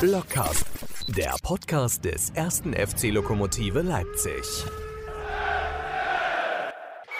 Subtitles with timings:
[0.00, 0.64] Blockcast,
[1.08, 4.42] der Podcast des ersten FC Lokomotive Leipzig.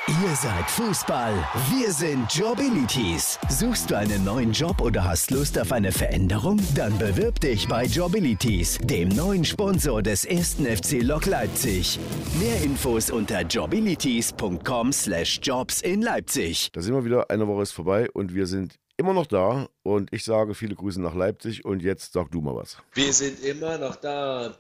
[0.09, 1.33] Ihr seid Fußball,
[1.71, 3.39] wir sind Jobilities.
[3.49, 6.61] Suchst du einen neuen Job oder hast Lust auf eine Veränderung?
[6.75, 11.99] Dann bewirb dich bei Jobilities, dem neuen Sponsor des ersten FC Lok Leipzig.
[12.39, 16.69] Mehr Infos unter jobilities.com/jobs in Leipzig.
[16.73, 20.13] Da sind wir wieder, eine Woche ist vorbei und wir sind immer noch da und
[20.13, 22.77] ich sage viele Grüße nach Leipzig und jetzt sag du mal was.
[22.95, 24.55] Wir sind immer noch da.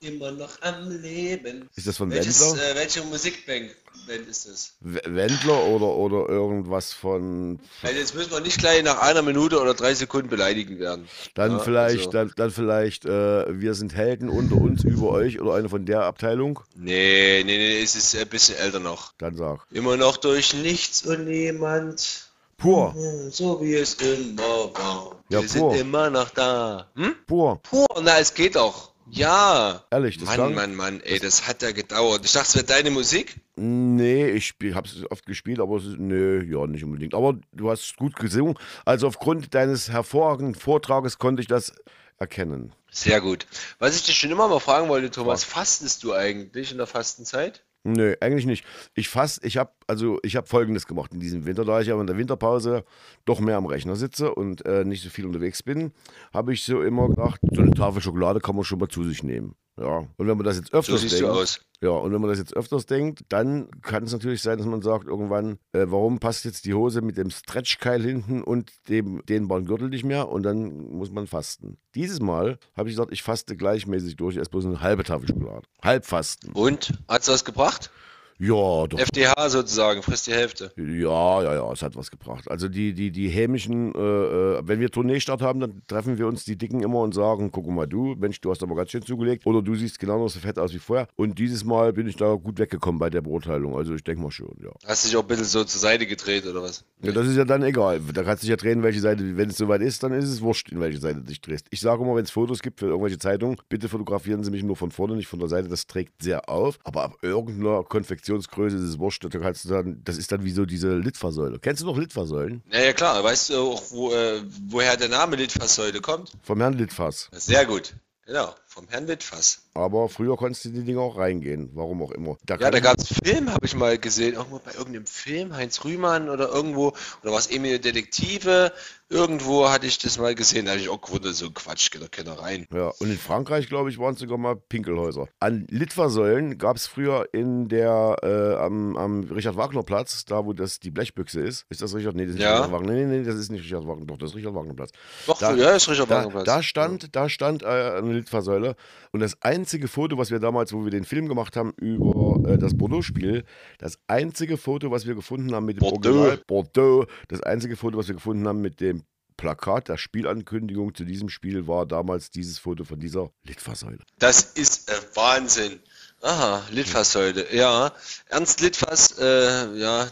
[0.00, 1.68] Immer noch am Leben.
[1.74, 2.70] Ist das von Welches, Wendler?
[2.70, 3.74] äh, welche Musikbank
[4.06, 4.74] Band ist das?
[4.80, 9.58] W- Wendler oder, oder irgendwas von, Weil jetzt müssen wir nicht gleich nach einer Minute
[9.58, 11.08] oder drei Sekunden beleidigen werden.
[11.34, 15.40] dann Ja, vielleicht, also- dann, dann vielleicht, äh, wir sind Helden unter uns über euch
[15.40, 19.14] oder eine von der Abteilung, Nee, nee, nee, es ist ein bisschen älter noch.
[19.16, 19.66] dann sag.
[19.72, 22.25] Immer noch durch nichts und niemand.
[22.56, 24.42] Pur, Hm, So wie es immer
[24.74, 25.16] war.
[25.28, 25.70] Ja, Wir pur.
[25.72, 26.88] sind immer noch da.
[26.96, 27.14] Hm?
[27.26, 28.92] pur, Pur, na, es geht doch.
[29.08, 29.84] Ja.
[29.90, 32.22] ehrlich, das Mann, klang, Mann, Mann, ey, das hat ja gedauert.
[32.24, 33.36] Ich dachte, es wäre deine Musik.
[33.54, 37.14] Nee, ich spiel, hab's oft gespielt, aber es ist, nee, ja, nicht unbedingt.
[37.14, 38.58] Aber du hast gut gesungen.
[38.84, 41.72] Also aufgrund deines hervorragenden Vortrages konnte ich das
[42.18, 42.72] erkennen.
[42.90, 43.46] Sehr gut.
[43.78, 47.62] Was ich dich schon immer mal fragen wollte, Thomas, fastest du eigentlich in der Fastenzeit?
[47.86, 48.64] Nee, eigentlich nicht.
[48.94, 52.00] Ich fass, ich habe also ich habe Folgendes gemacht in diesem Winter, da ich aber
[52.00, 52.84] in der Winterpause
[53.26, 55.92] doch mehr am Rechner sitze und äh, nicht so viel unterwegs bin,
[56.34, 59.22] habe ich so immer gedacht, so eine Tafel Schokolade kann man schon mal zu sich
[59.22, 59.54] nehmen.
[59.78, 59.98] Ja.
[60.16, 62.56] Und wenn man das jetzt So öfters siehst denkt, ja, und wenn man das jetzt
[62.56, 66.64] öfters denkt, dann kann es natürlich sein, dass man sagt irgendwann, äh, warum passt jetzt
[66.64, 71.10] die Hose mit dem Stretchkeil hinten und dem dehnbaren Gürtel nicht mehr und dann muss
[71.10, 71.76] man fasten.
[71.94, 75.68] Dieses Mal habe ich gesagt, ich faste gleichmäßig durch, erst bloß eine halbe Tafel Schokolade.
[75.82, 76.52] Halbfasten.
[76.52, 76.94] Und?
[77.08, 77.90] Hat's was gebracht?
[78.38, 78.98] Ja, doch.
[78.98, 80.72] FDH sozusagen, frisst die Hälfte.
[80.76, 82.50] Ja, ja, ja, es hat was gebracht.
[82.50, 86.44] Also die, die, die hämischen, äh, äh, wenn wir Tourneestart haben, dann treffen wir uns
[86.44, 89.46] die Dicken immer und sagen, guck mal du, Mensch, du hast aber ganz schön zugelegt.
[89.46, 91.08] Oder du siehst genau noch so fett aus wie vorher.
[91.16, 93.76] Und dieses Mal bin ich da gut weggekommen bei der Beurteilung.
[93.76, 94.70] Also ich denke mal schon, ja.
[94.84, 96.84] Hast dich auch ein bisschen so zur Seite gedreht oder was?
[97.02, 97.12] ja.
[97.12, 98.00] Das ist ja dann egal.
[98.12, 100.42] Da kannst du dich ja drehen, welche Seite, wenn es soweit ist, dann ist es
[100.42, 101.66] wurscht, in welche Seite du dich drehst.
[101.70, 104.76] Ich sage immer, wenn es Fotos gibt für irgendwelche Zeitungen, bitte fotografieren Sie mich nur
[104.76, 105.68] von vorne, nicht von der Seite.
[105.68, 106.78] Das trägt sehr auf.
[106.84, 107.82] Aber ab irgendeiner
[108.26, 109.24] Konfektionsgröße ist es wurscht.
[109.24, 111.58] Da kannst du dann, das ist dann wie so diese Litfaßsäule.
[111.58, 112.62] Kennst du noch Litfaßsäulen?
[112.72, 113.22] Ja, ja klar.
[113.22, 116.32] Weißt du auch, wo, äh, woher der Name Litfaßsäule kommt?
[116.42, 117.30] Vom Herrn Litfaß.
[117.32, 117.94] Sehr gut.
[118.26, 119.62] Genau, vom Herrn Litfaß.
[119.72, 121.70] Aber früher konntest du die Dinger auch reingehen.
[121.72, 122.36] Warum auch immer.
[122.48, 125.82] Ja, kann da gab es Film, habe ich mal gesehen, irgendwo bei irgendeinem Film, Heinz
[125.84, 126.88] Rühmann oder irgendwo,
[127.22, 128.72] oder was Emil Detektive,
[129.08, 132.10] irgendwo hatte ich das mal gesehen, da hatte ich auch gewundert, so Quatsch, geht doch
[132.10, 132.66] keiner rein.
[132.74, 135.28] Ja, und in Frankreich, glaube ich, waren es sogar mal Pinkelhäuser.
[135.40, 140.90] An Litfaßsäulen gab es früher in der, äh, am, am Richard-Wagner-Platz, da wo das die
[140.90, 141.64] Blechbüchse ist.
[141.70, 142.14] Ist das Richard?
[142.16, 142.56] Nee, das ist nicht Ja.
[142.56, 142.92] Richard Wagner.
[142.92, 144.06] Nee, nee, nee, das ist nicht Richard Wagner.
[144.06, 144.90] Doch, das ist Richard Wagner-Platz.
[145.26, 146.44] Doch, Da- ja, ist Richard Da, Wagnerplatz.
[146.44, 148.65] da stand, da stand äh, eine Litfaßsäule
[149.12, 152.58] und das einzige Foto, was wir damals, wo wir den Film gemacht haben über äh,
[152.58, 153.44] das Bordeaux-Spiel,
[153.78, 156.08] das einzige Foto, was wir gefunden haben mit dem Bordeaux.
[156.08, 159.02] Original Bordeaux, das einzige Foto, was wir gefunden haben mit dem
[159.36, 163.98] Plakat der Spielankündigung zu diesem Spiel war damals dieses Foto von dieser Litfaßsäule.
[164.18, 165.80] Das ist äh, Wahnsinn.
[166.22, 167.54] Aha, Litfaßsäule.
[167.54, 167.92] Ja,
[168.28, 170.08] Ernst Litfaß, äh, ja,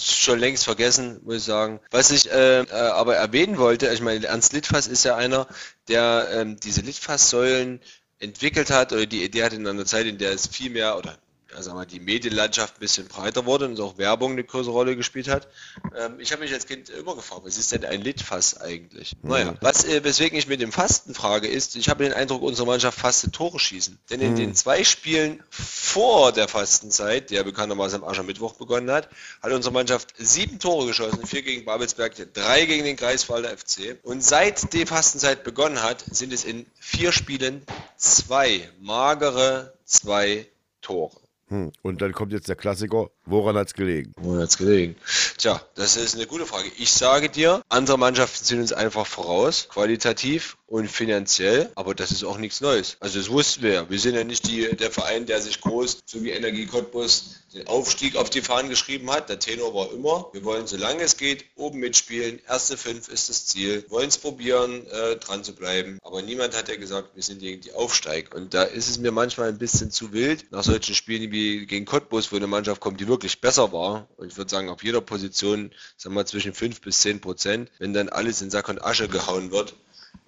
[0.00, 1.80] schon längst vergessen, muss ich sagen.
[1.90, 5.46] Was ich äh, äh, aber erwähnen wollte, ich meine, Ernst Litfaß ist ja einer,
[5.88, 7.80] der ähm, diese Litfaßsäulen
[8.18, 11.18] entwickelt hat oder die Idee hat in einer Zeit, in der es viel mehr oder
[11.66, 15.28] wir, mal, die Medienlandschaft ein bisschen breiter wurde und auch Werbung eine größere Rolle gespielt
[15.28, 15.48] hat.
[15.96, 19.16] Ähm, ich habe mich als Kind immer gefragt, was ist denn ein Litfaß eigentlich?
[19.22, 22.66] Naja, was, äh, weswegen ich mit dem Fasten frage, ist, ich habe den Eindruck, unsere
[22.66, 23.98] Mannschaft fastet Tore schießen.
[24.10, 29.08] Denn in den zwei Spielen vor der Fastenzeit, die ja bekanntermaßen am Aschermittwoch begonnen hat,
[29.42, 33.98] hat unsere Mannschaft sieben Tore geschossen, vier gegen Babelsberg, drei gegen den Greifswalder FC.
[34.02, 37.64] Und seit die Fastenzeit begonnen hat, sind es in vier Spielen
[37.96, 40.46] zwei magere zwei
[40.80, 41.27] Tore.
[41.48, 41.72] Hm.
[41.82, 44.12] Und dann kommt jetzt der Klassiker, woran hat es gelegen?
[44.16, 44.96] Wo hat's gelegen?
[45.36, 46.70] Tja, das ist eine gute Frage.
[46.78, 52.24] Ich sage dir, andere Mannschaften sind uns einfach voraus, qualitativ und finanziell, aber das ist
[52.24, 52.96] auch nichts Neues.
[53.00, 53.90] Also das wussten wir ja.
[53.90, 57.66] Wir sind ja nicht die, der Verein, der sich groß, so wie Energie Cottbus, den
[57.66, 59.30] Aufstieg auf die Fahnen geschrieben hat.
[59.30, 62.40] Der Tenor war immer, wir wollen, solange es geht, oben mitspielen.
[62.46, 63.84] Erste fünf ist das Ziel.
[63.88, 65.98] Wollen es probieren, äh, dran zu bleiben.
[66.02, 68.32] Aber niemand hat ja gesagt, wir sind diejenigen, die aufsteigen.
[68.34, 71.86] Und da ist es mir manchmal ein bisschen zu wild, nach solchen Spielen wie gegen
[71.86, 74.08] Cottbus, wo eine Mannschaft kommt, die wirklich besser war.
[74.16, 77.92] Und ich würde sagen, auf jeder Position, sagen wir zwischen 5 bis 10 Prozent, wenn
[77.92, 79.74] dann alles in Sack und Asche gehauen wird,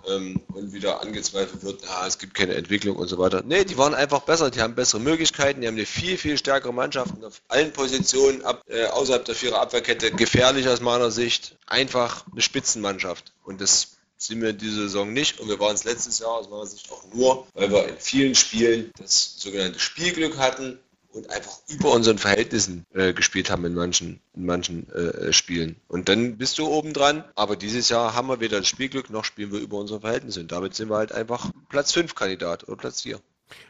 [0.08, 3.42] ähm, und wieder angezweifelt wird, ah, es gibt keine Entwicklung und so weiter.
[3.44, 6.72] Nee, die waren einfach besser, die haben bessere Möglichkeiten, die haben eine viel, viel stärkere
[6.72, 11.56] Mannschaft auf allen Positionen ab, äh, außerhalb der Vierer Abwehrkette gefährlich aus meiner Sicht.
[11.66, 13.32] Einfach eine Spitzenmannschaft.
[13.44, 16.66] Und das sind wir diese Saison nicht und wir waren es letztes Jahr aus meiner
[16.66, 20.78] Sicht auch nur, weil wir in vielen Spielen das sogenannte Spielglück hatten
[21.12, 25.76] und einfach über unseren Verhältnissen äh, gespielt haben in manchen, in manchen äh, Spielen.
[25.88, 27.24] Und dann bist du oben dran.
[27.34, 30.40] Aber dieses Jahr haben wir weder das Spielglück noch spielen wir über unsere Verhältnisse.
[30.40, 33.20] Und damit sind wir halt einfach Platz 5 Kandidat oder Platz 4.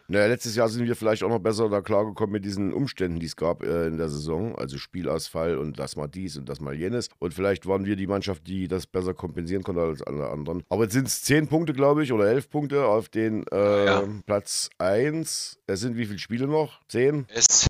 [0.08, 3.26] Naja, letztes Jahr sind wir vielleicht auch noch besser da klargekommen mit diesen Umständen, die
[3.26, 4.56] es gab äh, in der Saison.
[4.56, 7.08] Also Spielausfall und das mal dies und das mal jenes.
[7.18, 10.64] Und vielleicht waren wir die Mannschaft, die das besser kompensieren konnte als alle anderen.
[10.68, 14.04] Aber jetzt sind es zehn Punkte, glaube ich, oder elf Punkte auf den äh, ja.
[14.26, 15.58] Platz 1.
[15.66, 16.80] Es sind wie viele Spiele noch?
[16.88, 17.26] Zehn?
[17.32, 17.66] Es,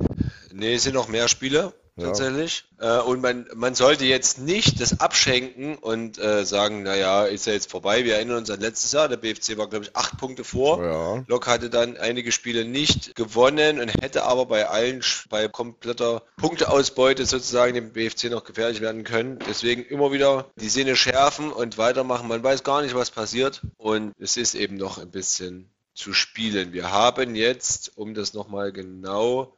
[0.52, 2.64] nee, es sind noch mehr Spiele tatsächlich.
[2.80, 3.00] Ja.
[3.00, 7.52] Äh, und man, man sollte jetzt nicht das abschenken und äh, sagen, naja, ist ja
[7.52, 8.04] jetzt vorbei.
[8.04, 10.82] Wir erinnern uns an letztes Jahr, der BFC war, glaube ich, acht Punkte vor.
[10.82, 11.24] Ja.
[11.26, 17.26] Lok hatte dann einige Spiele nicht gewonnen und hätte aber bei allen, bei kompletter Punkteausbeute
[17.26, 19.38] sozusagen dem BFC noch gefährlich werden können.
[19.48, 22.28] Deswegen immer wieder die Sinne schärfen und weitermachen.
[22.28, 23.62] Man weiß gar nicht, was passiert.
[23.76, 26.72] Und es ist eben noch ein bisschen zu spielen.
[26.72, 29.52] Wir haben jetzt, um das nochmal genau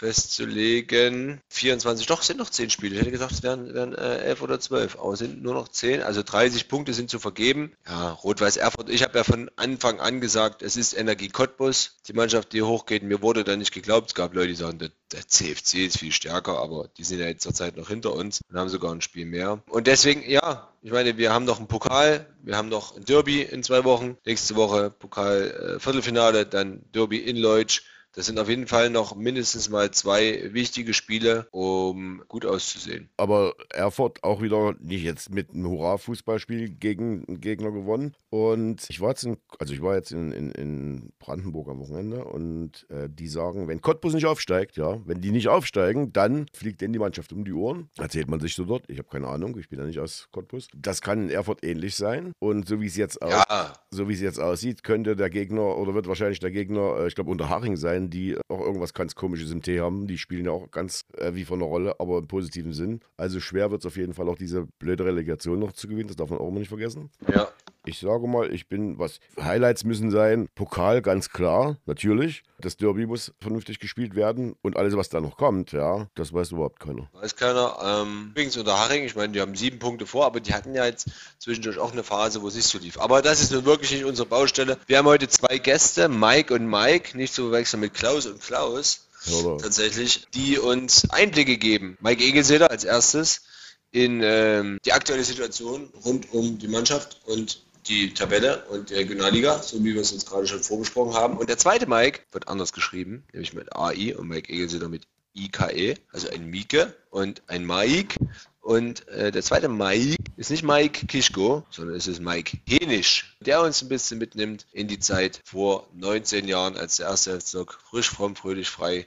[0.00, 1.42] festzulegen.
[1.50, 2.94] 24, doch, sind noch 10 Spiele.
[2.94, 5.68] Ich hätte gesagt, es wären, wären äh, 11 oder 12, aber es sind nur noch
[5.68, 6.02] 10.
[6.02, 7.72] Also 30 Punkte sind zu vergeben.
[7.86, 12.14] Ja, Rot-Weiß Erfurt, ich habe ja von Anfang an gesagt, es ist Energie Cottbus, die
[12.14, 13.02] Mannschaft, die hochgeht.
[13.02, 14.08] Mir wurde da nicht geglaubt.
[14.08, 17.26] Es gab Leute, die sagen, der, der CFC ist viel stärker, aber die sind ja
[17.26, 19.62] jetzt zurzeit noch hinter uns und haben sogar ein Spiel mehr.
[19.68, 23.42] Und deswegen, ja, ich meine, wir haben noch einen Pokal, wir haben noch ein Derby
[23.42, 24.16] in zwei Wochen.
[24.24, 27.82] Nächste Woche Pokal äh, Viertelfinale, dann Derby in Leutsch.
[28.12, 33.08] Das sind auf jeden Fall noch mindestens mal zwei wichtige Spiele, um gut auszusehen.
[33.16, 38.14] Aber Erfurt auch wieder nicht jetzt mit einem Hurra-Fußballspiel gegen einen Gegner gewonnen.
[38.28, 42.24] Und ich war jetzt in, also ich war jetzt in, in, in Brandenburg am Wochenende
[42.24, 46.80] und äh, die sagen, wenn Cottbus nicht aufsteigt, ja, wenn die nicht aufsteigen, dann fliegt
[46.80, 47.90] denen die Mannschaft um die Ohren.
[47.96, 48.84] Erzählt man sich so dort.
[48.88, 50.68] Ich habe keine Ahnung, ich bin ja nicht aus Cottbus.
[50.74, 52.32] Das kann in Erfurt ähnlich sein.
[52.40, 53.72] Und so wie es jetzt, aus, ja.
[53.90, 57.14] so wie es jetzt aussieht, könnte der Gegner oder wird wahrscheinlich der Gegner, äh, ich
[57.14, 60.06] glaube, unter Haring sein sein, die auch irgendwas ganz Komisches im Tee haben.
[60.06, 63.00] Die spielen ja auch ganz äh, wie von der Rolle, aber im positiven Sinn.
[63.16, 66.08] Also schwer wird es auf jeden Fall auch diese blöde Relegation noch zu gewinnen.
[66.08, 67.10] Das darf man auch immer nicht vergessen.
[67.32, 67.48] Ja.
[67.90, 72.44] Ich sage mal, ich bin, was Highlights müssen sein, Pokal ganz klar, natürlich.
[72.60, 76.52] Das Derby muss vernünftig gespielt werden und alles, was da noch kommt, ja, das weiß
[76.52, 77.10] überhaupt keiner.
[77.14, 77.76] Weiß keiner.
[77.82, 80.84] Ähm, übrigens unter Haring, ich meine, die haben sieben Punkte vor, aber die hatten ja
[80.84, 81.08] jetzt
[81.40, 82.96] zwischendurch auch eine Phase, wo es nicht so lief.
[83.00, 84.78] Aber das ist nun wirklich nicht unsere Baustelle.
[84.86, 89.08] Wir haben heute zwei Gäste, Mike und Mike, nicht zu verwechseln mit Klaus und Klaus.
[89.32, 89.58] Oder?
[89.58, 91.98] Tatsächlich, die uns Einblicke geben.
[92.00, 93.42] Mike Egelseder als erstes
[93.90, 99.62] in ähm, die aktuelle Situation rund um die Mannschaft und die Tabelle und die Regionalliga,
[99.62, 101.36] so wie wir es uns gerade schon vorgesprochen haben.
[101.36, 105.94] Und der zweite Mike wird anders geschrieben, nämlich mit AI und Mike Egelseder mit IKE,
[106.12, 108.16] also ein Mieke und ein Mike.
[108.60, 113.62] Und äh, der zweite Mike ist nicht Mike Kischko, sondern es ist Mike Henisch, der
[113.62, 118.10] uns ein bisschen mitnimmt in die Zeit vor 19 Jahren, als der erste Herzog frisch,
[118.10, 119.06] fromm, fröhlich, frei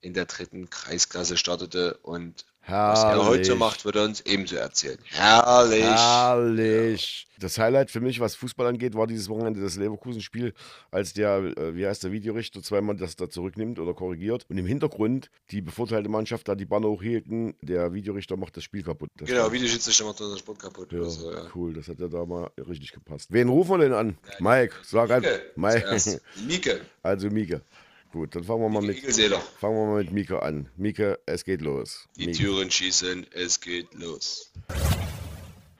[0.00, 3.02] in der dritten Kreisklasse startete und Herrlich.
[3.02, 4.98] Was er heute macht, wird er uns ebenso erzählen.
[5.08, 5.82] Herrlich.
[5.82, 7.26] Herrlich.
[7.38, 10.52] Das Highlight für mich, was Fußball angeht, war dieses Wochenende das Leverkusen-Spiel,
[10.90, 14.44] als der, äh, wie heißt der Videorichter, zweimal das da zurücknimmt oder korrigiert.
[14.50, 17.54] Und im Hintergrund die bevorteilte Mannschaft da die Banner hochhielten.
[17.62, 19.10] Der Videorichter macht das Spiel kaputt.
[19.16, 20.92] Das genau, Videoschiedsrichter macht das Sport kaputt.
[20.92, 21.72] Ja, so, ja, cool.
[21.72, 23.32] Das hat ja da mal richtig gepasst.
[23.32, 24.18] Wen rufen wir denn an?
[24.26, 25.30] Ja, Mike, sag einfach.
[25.56, 26.20] Mike.
[26.46, 26.80] Mieke.
[27.02, 27.62] Also Mieke.
[28.12, 30.68] Gut, dann fangen wir mal mit, fangen wir mal mit Mika an.
[30.76, 32.08] Mika, es geht los.
[32.16, 32.38] Die Mika.
[32.38, 34.50] Türen schießen, es geht los.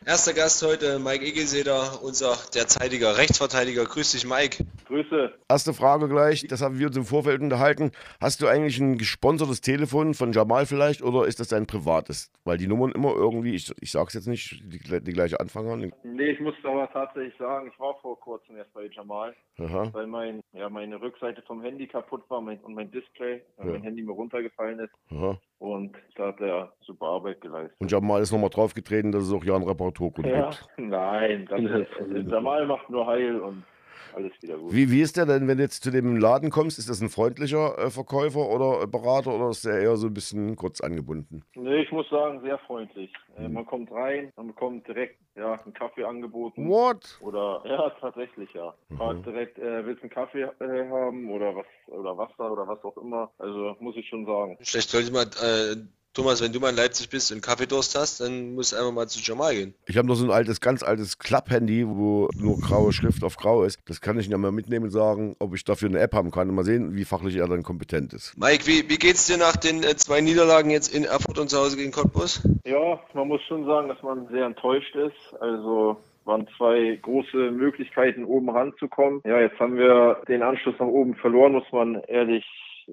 [0.06, 3.84] Erster Gast heute, Mike Egelseder, unser derzeitiger Rechtsverteidiger.
[3.84, 4.64] Grüß dich, Mike.
[4.86, 5.34] Grüße.
[5.46, 7.90] Erste Frage gleich, das haben wir uns im Vorfeld unterhalten.
[8.18, 12.32] Hast du eigentlich ein gesponsertes Telefon von Jamal vielleicht oder ist das dein privates?
[12.44, 15.92] Weil die Nummern immer irgendwie, ich, ich sag's jetzt nicht, die, die gleiche Anfang haben.
[16.02, 19.90] Nee, ich muss aber tatsächlich sagen, ich war vor kurzem erst bei Jamal, Aha.
[19.92, 23.72] weil mein, ja, meine Rückseite vom Handy kaputt war mein, und mein Display, weil ja.
[23.74, 24.94] mein Handy mir runtergefallen ist.
[25.10, 25.38] Aha.
[25.60, 27.78] Und da hat er super Arbeit geleistet.
[27.80, 30.66] Und Jamal ist nochmal draufgetreten, dass es auch ja ein Reparaturkunde ja, gibt.
[30.78, 33.62] Nein, das ist, Jamal macht nur Heil und
[34.14, 34.72] alles wieder gut.
[34.72, 36.78] Wie, wie ist der denn, wenn du jetzt zu dem Laden kommst?
[36.78, 40.56] Ist das ein freundlicher äh, Verkäufer oder Berater oder ist der eher so ein bisschen
[40.56, 41.42] kurz angebunden?
[41.54, 43.12] Nee, ich muss sagen, sehr freundlich.
[43.36, 43.52] Äh, hm.
[43.52, 46.68] Man kommt rein, man bekommt direkt ja, einen Kaffee angeboten.
[46.68, 47.18] What?
[47.20, 48.74] Oder, ja, tatsächlich, ja.
[48.96, 49.22] Fragt mhm.
[49.22, 52.96] direkt, äh, willst du einen Kaffee äh, haben oder was, oder Wasser oder was auch
[52.96, 53.30] immer.
[53.38, 54.56] Also, muss ich schon sagen.
[54.60, 55.76] Vielleicht sollte ich mal äh,
[56.12, 59.08] Thomas, wenn du mal in Leipzig bist und Kaffeedurst hast, dann musst du einfach mal
[59.08, 59.74] zu Jamal gehen.
[59.86, 63.64] Ich habe noch so ein altes, ganz altes Klapp-Handy, wo nur graue Schrift auf grau
[63.64, 63.78] ist.
[63.86, 66.50] Das kann ich ja mal mitnehmen und sagen, ob ich dafür eine App haben kann
[66.54, 68.36] mal sehen, wie fachlich er dann kompetent ist.
[68.36, 71.58] Mike, wie, wie geht's dir nach den äh, zwei Niederlagen jetzt in Erfurt und zu
[71.58, 72.42] Hause gegen Cottbus?
[72.64, 75.40] Ja, man muss schon sagen, dass man sehr enttäuscht ist.
[75.40, 79.20] Also waren zwei große Möglichkeiten, oben ranzukommen.
[79.24, 82.44] Ja, jetzt haben wir den Anschluss nach oben verloren, muss man ehrlich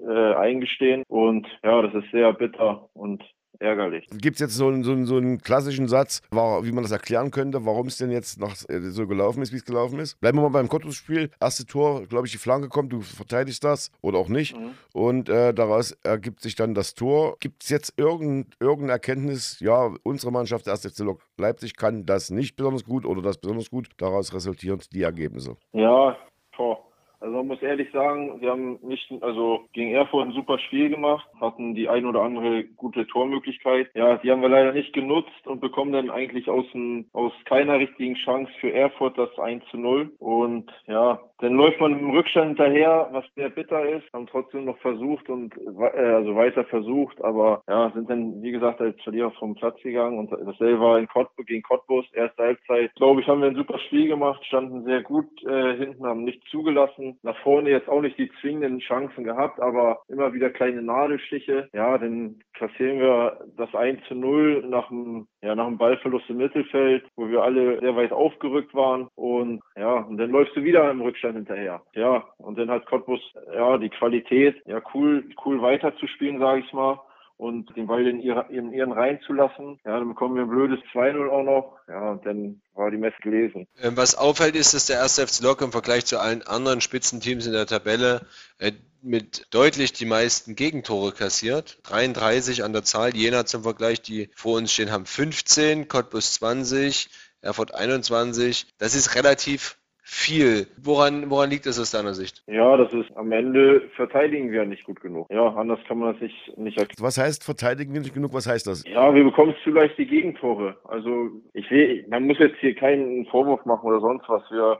[0.08, 1.04] äh, eingestehen.
[1.08, 3.24] Und ja, das ist sehr bitter und
[3.60, 4.08] ärgerlich.
[4.12, 7.32] Gibt es jetzt so einen, so, einen, so einen klassischen Satz, wie man das erklären
[7.32, 10.20] könnte, warum es denn jetzt noch äh, so gelaufen ist, wie es gelaufen ist?
[10.20, 11.30] Bleiben wir mal beim Cottbus-Spiel.
[11.39, 14.58] Erste Tor, glaube ich, die Flanke kommt, du verteidigst das oder auch nicht.
[14.58, 14.72] Mhm.
[14.94, 17.38] Und äh, daraus ergibt sich dann das Tor.
[17.39, 22.30] Gibt es jetzt irgendeine irgendein Erkenntnis, ja, unsere Mannschaft, der erste FC Leipzig, kann das
[22.30, 23.89] nicht besonders gut oder das besonders gut?
[23.98, 25.58] Daraus resultieren die Ergebnisse.
[25.74, 26.18] Ja,
[26.51, 26.87] Tor.
[27.20, 31.28] Also man muss ehrlich sagen, wir haben nicht, also gegen Erfurt ein super Spiel gemacht,
[31.40, 33.90] hatten die ein oder andere gute Tormöglichkeit.
[33.96, 37.80] Ja, die haben wir leider nicht genutzt und bekommen dann eigentlich aus, ein, aus keiner
[37.80, 40.12] richtigen Chance für Erfurt das 1 zu 0.
[40.20, 44.78] Und ja, dann läuft man im Rückstand hinterher, was sehr bitter ist, haben trotzdem noch
[44.80, 49.54] versucht und äh, also weiter versucht, aber ja, sind dann, wie gesagt, als Verlierer vom
[49.56, 52.94] Platz gegangen und dasselbe war in Cottbus, gegen Cottbus, erste Halbzeit.
[52.96, 56.44] Glaube ich, haben wir ein super Spiel gemacht, standen sehr gut äh, hinten, haben nicht
[56.50, 61.70] zugelassen nach vorne jetzt auch nicht die zwingenden Chancen gehabt, aber immer wieder kleine Nadelstiche.
[61.74, 66.38] Ja, dann kassieren wir das 1 zu 0 nach dem, ja, nach dem Ballverlust im
[66.38, 69.08] Mittelfeld, wo wir alle sehr weit aufgerückt waren.
[69.16, 71.82] Und ja, und dann läufst du wieder im Rückstand hinterher.
[71.94, 73.22] Ja, und dann hat Cottbus
[73.54, 77.00] ja die Qualität, ja cool, cool weiterzuspielen, sage ich mal
[77.38, 79.79] und den Ball in, ihre, in ihren Reihen zu lassen.
[79.86, 81.79] Ja, dann bekommen wir ein blödes 2-0 auch noch.
[81.88, 83.67] Ja, und dann war die Messe gelesen.
[83.82, 87.46] Ähm, was auffällt, ist, dass der erste FC Lok im Vergleich zu allen anderen Spitzenteams
[87.46, 88.25] in der Tabelle
[88.58, 88.72] äh,
[89.03, 91.77] mit deutlich die meisten Gegentore kassiert.
[91.84, 93.15] 33 an der Zahl.
[93.15, 97.10] Jena zum Vergleich, die vor uns stehen, haben 15, Cottbus 20,
[97.41, 98.65] Erfurt 21.
[98.79, 99.77] Das ist relativ
[100.10, 100.68] viel.
[100.82, 102.42] Woran, woran liegt es aus deiner Sicht?
[102.48, 105.28] Ja, das ist am Ende verteidigen wir nicht gut genug.
[105.30, 107.06] Ja, anders kann man das nicht, nicht erklären.
[107.06, 108.34] Was heißt verteidigen wir nicht genug?
[108.34, 108.86] Was heißt das?
[108.88, 110.78] Ja, wir bekommen zu leicht die Gegentore.
[110.86, 114.44] Also ich will, man muss jetzt hier keinen Vorwurf machen oder sonst was.
[114.50, 114.80] Wir,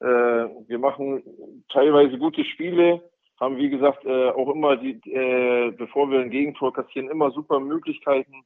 [0.00, 1.24] äh, wir machen
[1.72, 3.02] teilweise gute Spiele,
[3.40, 7.58] haben wie gesagt äh, auch immer die, äh, bevor wir ein Gegentor kassieren, immer super
[7.58, 8.44] Möglichkeiten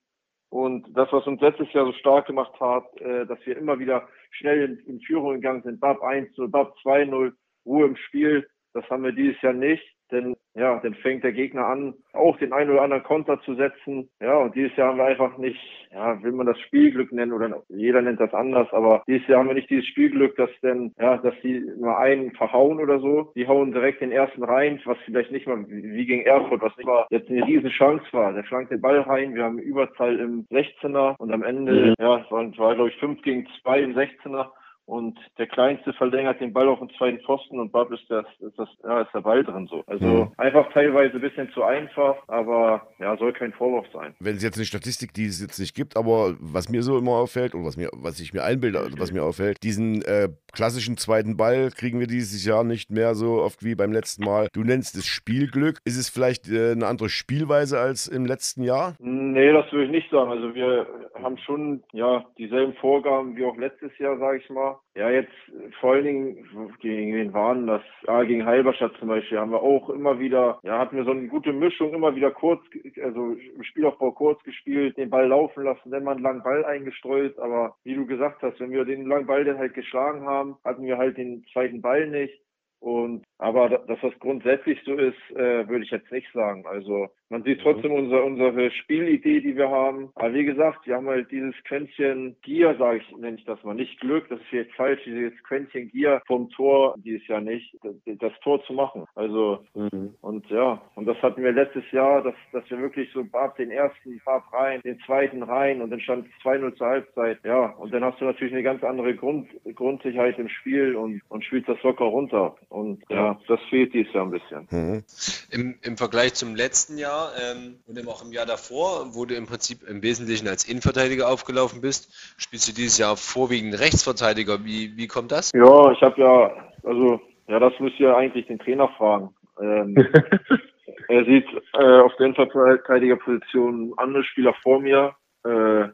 [0.52, 4.06] und das, was uns letztes Jahr so stark gemacht hat, äh, dass wir immer wieder
[4.32, 7.32] schnell in, in Führung gegangen sind, BAP 1-0, BAP 2-0,
[7.64, 9.82] Ruhe im Spiel, das haben wir dieses Jahr nicht.
[10.12, 14.10] Denn ja, dann fängt der Gegner an, auch den einen oder anderen Konter zu setzen.
[14.20, 15.58] Ja, und dieses Jahr haben wir einfach nicht,
[15.90, 19.48] ja, will man das Spielglück nennen oder jeder nennt das anders, aber dieses Jahr haben
[19.48, 23.32] wir nicht dieses Spielglück, dass denn, ja, dass die mal einen verhauen oder so.
[23.34, 26.86] Die hauen direkt den ersten rein, was vielleicht nicht mal wie gegen Erfurt, was nicht
[26.86, 28.34] mal jetzt eine riesen Chance war.
[28.34, 31.94] Der flankt den Ball rein, wir haben Überzahl im 16er und am Ende, mhm.
[31.98, 34.48] ja, es war, war glaube ich 5 gegen 2 im 16er
[34.92, 38.58] und der Kleinste verlängert den Ball auf den zweiten Pfosten und Bab ist, das, ist,
[38.58, 39.82] das, ja, ist der Ball drin so.
[39.86, 40.32] Also mhm.
[40.36, 44.14] einfach teilweise ein bisschen zu einfach, aber ja, soll kein Vorwurf sein.
[44.20, 47.12] Wenn es jetzt eine Statistik, die es jetzt nicht gibt, aber was mir so immer
[47.12, 50.98] auffällt und was mir, was ich mir einbilde, also was mir auffällt, diesen äh, klassischen
[50.98, 54.48] zweiten Ball kriegen wir dieses Jahr nicht mehr so oft wie beim letzten Mal.
[54.52, 55.78] Du nennst es Spielglück.
[55.86, 58.94] Ist es vielleicht äh, eine andere Spielweise als im letzten Jahr?
[58.98, 60.30] Nee, das würde ich nicht sagen.
[60.30, 60.86] Also wir
[61.22, 64.76] haben schon ja dieselben Vorgaben wie auch letztes Jahr, sage ich mal.
[64.94, 65.32] Ja, jetzt
[65.80, 67.80] vor allen Dingen gegen wen waren das?
[68.06, 71.28] Ja, gegen Halberstadt zum Beispiel haben wir auch immer wieder, ja, hatten wir so eine
[71.28, 72.60] gute Mischung, immer wieder kurz,
[73.02, 77.38] also im Spielaufbau kurz gespielt, den Ball laufen lassen, dann mal einen langen Ball eingestreut.
[77.38, 80.84] Aber wie du gesagt hast, wenn wir den langen Ball dann halt geschlagen haben, hatten
[80.84, 82.42] wir halt den zweiten Ball nicht.
[82.82, 86.66] Und aber dass das grundsätzlich so ist, äh, würde ich jetzt nicht sagen.
[86.66, 90.10] Also man sieht trotzdem unsere, unsere Spielidee, die wir haben.
[90.16, 93.74] Aber wie gesagt, wir haben halt dieses Quäntchen Gier, sage ich, nenne ich das mal.
[93.74, 97.74] Nicht Glück, das ist jetzt falsch, dieses Quäntchen Gier vom Tor dieses Jahr nicht,
[98.04, 99.06] das Tor zu machen.
[99.14, 100.14] Also, mhm.
[100.20, 103.70] und ja, und das hatten wir letztes Jahr, dass, dass wir wirklich so ab den
[103.70, 107.38] ersten Farb rein, den zweiten rein und dann stand es 2-0 zur Halbzeit.
[107.44, 111.42] Ja, und dann hast du natürlich eine ganz andere Grund, Grundsicherheit im Spiel und, und
[111.46, 112.56] spielst das locker runter.
[112.68, 114.68] Und ja, das fehlt dieses Jahr ein bisschen.
[114.70, 115.04] Mhm.
[115.50, 119.34] Im, Im Vergleich zum letzten Jahr ähm, und eben auch im Jahr davor, wo du
[119.34, 124.64] im Prinzip im Wesentlichen als Innenverteidiger aufgelaufen bist, spielst du dieses Jahr vorwiegend Rechtsverteidiger.
[124.64, 125.50] Wie, wie kommt das?
[125.54, 126.50] Ja, ich habe ja,
[126.82, 129.34] also, ja, das müsst ihr eigentlich den Trainer fragen.
[129.60, 129.94] Ähm,
[131.08, 135.14] er sieht äh, auf der Innenverteidigerposition andere Spieler vor mir.
[135.44, 135.88] Äh,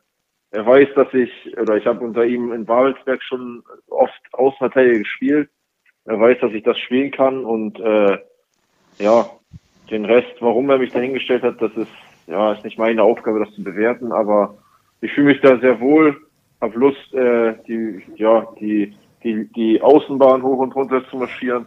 [0.51, 5.51] er weiß, dass ich, oder ich habe unter ihm in Babelsberg schon oft Außenverteidiger gespielt.
[6.05, 8.19] Er weiß, dass ich das spielen kann und äh,
[8.99, 9.31] ja,
[9.91, 11.93] den Rest, warum er mich da hingestellt hat, das ist,
[12.27, 14.57] ja, ist nicht meine Aufgabe, das zu bewerten, aber
[15.01, 16.17] ich fühle mich da sehr wohl,
[16.61, 21.67] habe Lust, äh, die, ja, die, die, die Außenbahn hoch und runter zu marschieren.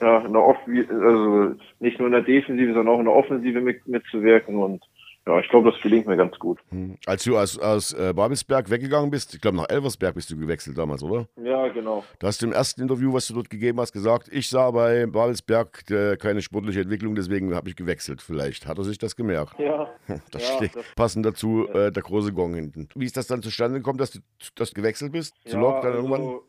[0.00, 3.60] Ja, in der Off also nicht nur in der Defensive, sondern auch in der Offensive
[3.60, 4.82] mit, mitzuwirken und
[5.24, 6.58] ja, ich glaube, das gelingt mir ganz gut.
[6.70, 6.96] Hm.
[7.06, 10.76] Als du aus, aus äh, Babelsberg weggegangen bist, ich glaube nach Elversberg bist du gewechselt
[10.76, 11.28] damals, oder?
[11.36, 12.02] Ja, genau.
[12.18, 15.88] Du hast im ersten Interview, was du dort gegeben hast, gesagt, ich sah bei Babelsberg
[15.90, 18.20] äh, keine sportliche Entwicklung, deswegen habe ich gewechselt.
[18.20, 19.58] Vielleicht hat er sich das gemerkt.
[19.58, 19.88] Ja.
[20.30, 21.86] Das ja, steht das, passend dazu ja.
[21.86, 22.88] äh, der große Gong hinten.
[22.94, 24.18] Wie ist das dann zustande gekommen, dass du,
[24.56, 25.34] dass du gewechselt bist?
[25.44, 26.40] Zu ja, Lok dann also, irgendwann?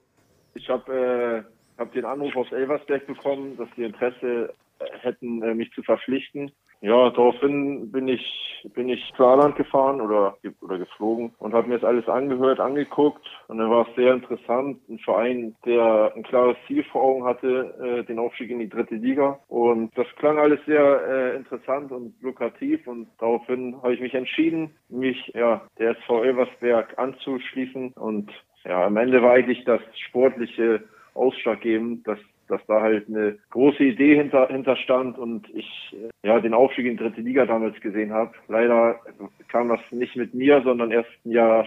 [0.56, 1.46] Ich habe
[1.78, 4.54] äh, hab den Anruf aus Elversberg bekommen, dass die Interesse
[5.02, 6.52] hätten, äh, mich zu verpflichten.
[6.84, 11.76] Ja, daraufhin bin ich, bin ich zu Saarland gefahren oder, oder geflogen und habe mir
[11.76, 13.26] das alles angehört, angeguckt.
[13.48, 14.82] Und dann war es sehr interessant.
[14.90, 18.96] Ein Verein, der ein klares Ziel vor Augen hatte, äh, den Aufstieg in die dritte
[18.96, 19.40] Liga.
[19.48, 22.86] Und das klang alles sehr äh, interessant und lukrativ.
[22.86, 27.94] Und daraufhin habe ich mich entschieden, mich ja, der SV Elversberg anzuschließen.
[27.94, 28.30] Und
[28.66, 34.16] ja, am Ende war eigentlich das sportliche ausschlaggebend, dass dass da halt eine große Idee
[34.16, 38.12] hinter, hinter stand und ich äh, ja den Aufstieg in die dritte Liga damals gesehen
[38.14, 38.32] habe.
[38.48, 39.00] Leider
[39.48, 41.66] kam das nicht mit mir, sondern erst ein Jahr,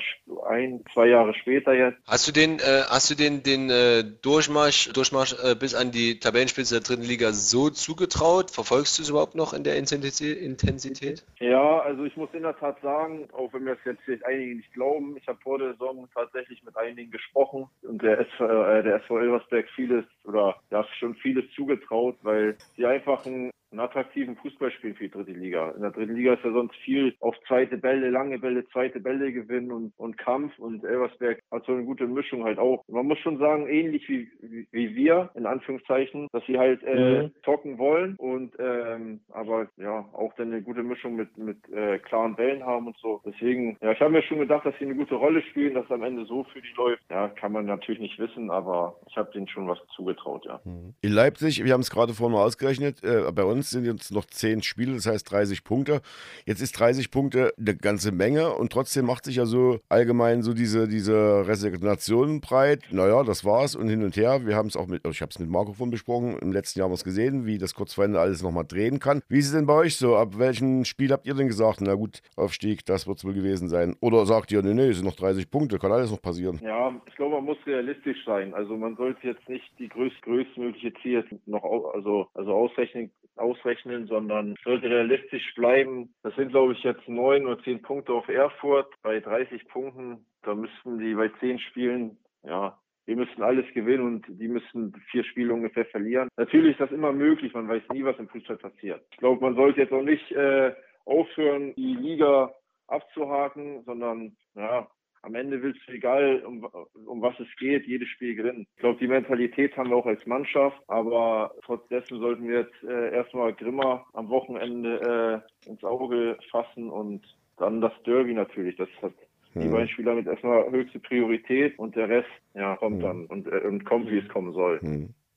[0.49, 1.99] ein, zwei Jahre später jetzt.
[2.07, 6.21] Hast du den, äh, hast du den, den äh, Durchmarsch, Durchmarsch äh, bis an die
[6.21, 8.51] Tabellenspitze der dritten Liga so zugetraut?
[8.51, 11.25] Verfolgst du es überhaupt noch in der Intensität?
[11.39, 14.57] Ja, also ich muss in der Tat sagen, auch wenn mir das jetzt vielleicht einige
[14.57, 18.83] nicht glauben, ich habe vor der Saison tatsächlich mit einigen gesprochen und der SV, äh,
[18.83, 24.37] der SV Elversberg vieles oder ja schon vieles zugetraut, weil sie einfach ein einen attraktiven
[24.37, 25.71] Fußball spielen für die dritte Liga.
[25.73, 29.33] In der dritten Liga ist ja sonst viel auf zweite Bälle, lange Bälle, zweite Bälle
[29.33, 32.85] gewinnen und, und Kampf und Elversberg hat so eine gute Mischung halt auch.
[32.89, 37.23] Man muss schon sagen, ähnlich wie, wie, wie wir, in Anführungszeichen, dass sie halt äh,
[37.23, 37.33] mhm.
[37.45, 42.37] zocken wollen und ähm, aber ja, auch dann eine gute Mischung mit, mit äh, klaren
[42.37, 43.21] Bällen haben und so.
[43.25, 45.91] Deswegen, ja, ich habe mir schon gedacht, dass sie eine gute Rolle spielen, dass es
[45.91, 47.03] am Ende so für die läuft.
[47.11, 50.61] Ja, kann man natürlich nicht wissen, aber ich habe denen schon was zugetraut, ja.
[50.65, 50.95] Mhm.
[51.03, 54.13] In Leipzig, wir haben es gerade vorhin mal ausgerechnet, äh, bei uns uns sind jetzt
[54.13, 56.03] noch zehn Spiele, das heißt 30 Punkte.
[56.45, 60.53] Jetzt ist 30 Punkte eine ganze Menge und trotzdem macht sich ja so allgemein so
[60.53, 62.85] diese, diese Resignation breit.
[62.91, 64.47] Naja, das war's und hin und her.
[64.47, 66.85] Wir haben es auch mit, ich habe es mit Marco von besprochen, im letzten Jahr
[66.85, 69.23] haben wir es gesehen, wie das Kurzwende alles nochmal drehen kann.
[69.29, 70.17] Wie ist es denn bei euch so?
[70.17, 73.69] Ab welchem Spiel habt ihr denn gesagt, na gut, Aufstieg, das wird es wohl gewesen
[73.69, 73.97] sein?
[74.01, 76.61] Oder sagt ihr, nee, nee, es sind noch 30 Punkte, kann alles noch passieren?
[76.63, 78.53] Ja, ich glaube, man muss realistisch sein.
[78.55, 81.65] Also man sollte jetzt nicht die größt, größtmögliche Ziel noch
[81.95, 83.11] also, also ausrechnen,
[83.47, 86.15] ausrechnen, sondern sollte realistisch bleiben.
[86.23, 88.93] Das sind, glaube ich, jetzt neun oder zehn Punkte auf Erfurt.
[89.03, 94.27] Bei 30 Punkten, da müssten die bei zehn Spielen, ja, wir müssten alles gewinnen und
[94.29, 96.29] die müssen vier Spiele ungefähr verlieren.
[96.37, 99.03] Natürlich ist das immer möglich, man weiß nie, was im Fußball passiert.
[99.13, 102.53] Ich glaube, man sollte jetzt auch nicht äh, aufhören, die Liga
[102.89, 104.89] abzuhaken, sondern ja,
[105.27, 106.65] am Ende willst du, egal um,
[107.07, 108.67] um was es geht, jedes Spiel gewinnen.
[108.77, 112.83] Ich glaube, die Mentalität haben wir auch als Mannschaft, aber trotz dessen sollten wir jetzt
[112.85, 118.77] äh, erstmal Grimmer am Wochenende äh, ins Auge fassen und dann das Derby natürlich.
[118.77, 119.15] Das hat
[119.55, 119.73] die hm.
[119.73, 123.03] beiden Spieler mit erstmal höchste Priorität und der Rest ja, kommt hm.
[123.03, 124.79] dann und, äh, und kommt, wie es kommen soll.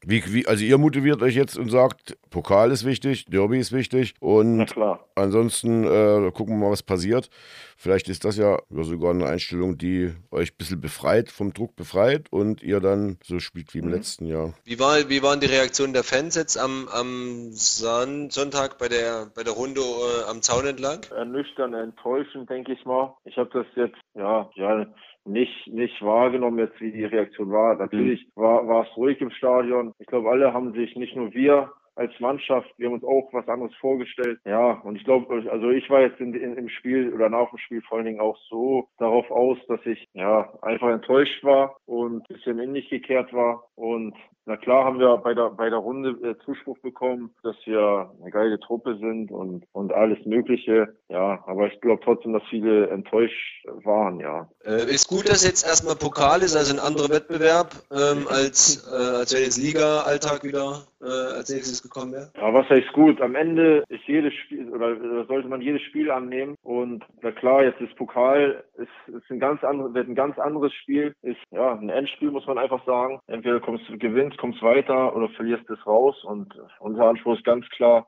[0.05, 4.13] Wie, wie, also ihr motiviert euch jetzt und sagt, Pokal ist wichtig, Derby ist wichtig
[4.21, 4.73] und
[5.15, 7.29] ansonsten äh, gucken wir mal, was passiert.
[7.75, 12.31] Vielleicht ist das ja sogar eine Einstellung, die euch ein bisschen befreit, vom Druck befreit
[12.31, 13.93] und ihr dann so spielt wie im mhm.
[13.93, 14.53] letzten Jahr.
[14.63, 19.43] Wie, war, wie waren die Reaktionen der Fans jetzt am, am Sonntag bei der, bei
[19.43, 21.01] der Runde äh, am Zaun entlang?
[21.09, 23.15] Ernüchternd, enttäuschend, denke ich mal.
[23.25, 24.85] Ich habe das jetzt, ja, ja,
[25.29, 27.75] nicht, nicht wahrgenommen jetzt, wie die Reaktion war.
[27.75, 28.41] Natürlich mhm.
[28.41, 29.93] war, war es ruhig im Stadion.
[29.99, 32.71] Ich glaube, alle haben sich, nicht nur wir, als Mannschaft.
[32.77, 34.39] Wir haben uns auch was anderes vorgestellt.
[34.45, 37.59] Ja, und ich glaube, also ich war jetzt in, in, im Spiel oder nach dem
[37.59, 42.21] Spiel vor allen Dingen auch so darauf aus, dass ich ja einfach enttäuscht war und
[42.21, 43.65] ein bisschen in mich gekehrt war.
[43.75, 44.15] Und
[44.49, 48.31] na klar haben wir bei der, bei der Runde äh, Zuspruch bekommen, dass wir eine
[48.31, 50.95] geile Truppe sind und, und alles Mögliche.
[51.07, 54.49] Ja, aber ich glaube trotzdem, dass viele enttäuscht waren, ja.
[54.65, 59.17] Äh, ist gut, dass jetzt erstmal Pokal ist, also ein anderer Wettbewerb, ähm, als, äh,
[59.17, 62.31] als wenn jetzt Liga-Alltag wieder äh, als nächstes gekommen wäre?
[62.35, 63.21] Ja, was heißt gut?
[63.21, 66.55] Am Ende ist jedes Spiel, oder sollte man jedes Spiel annehmen.
[66.63, 70.73] Und na klar, jetzt ist Pokal, ist, ist ein ganz anderes, wird ein ganz anderes
[70.73, 73.19] Spiel, ist ja ein Endspiel, muss man einfach sagen.
[73.27, 76.23] Entweder kommst du gewinnst, kommst weiter oder verlierst es raus.
[76.23, 78.07] Und unser Anspruch ist ganz klar,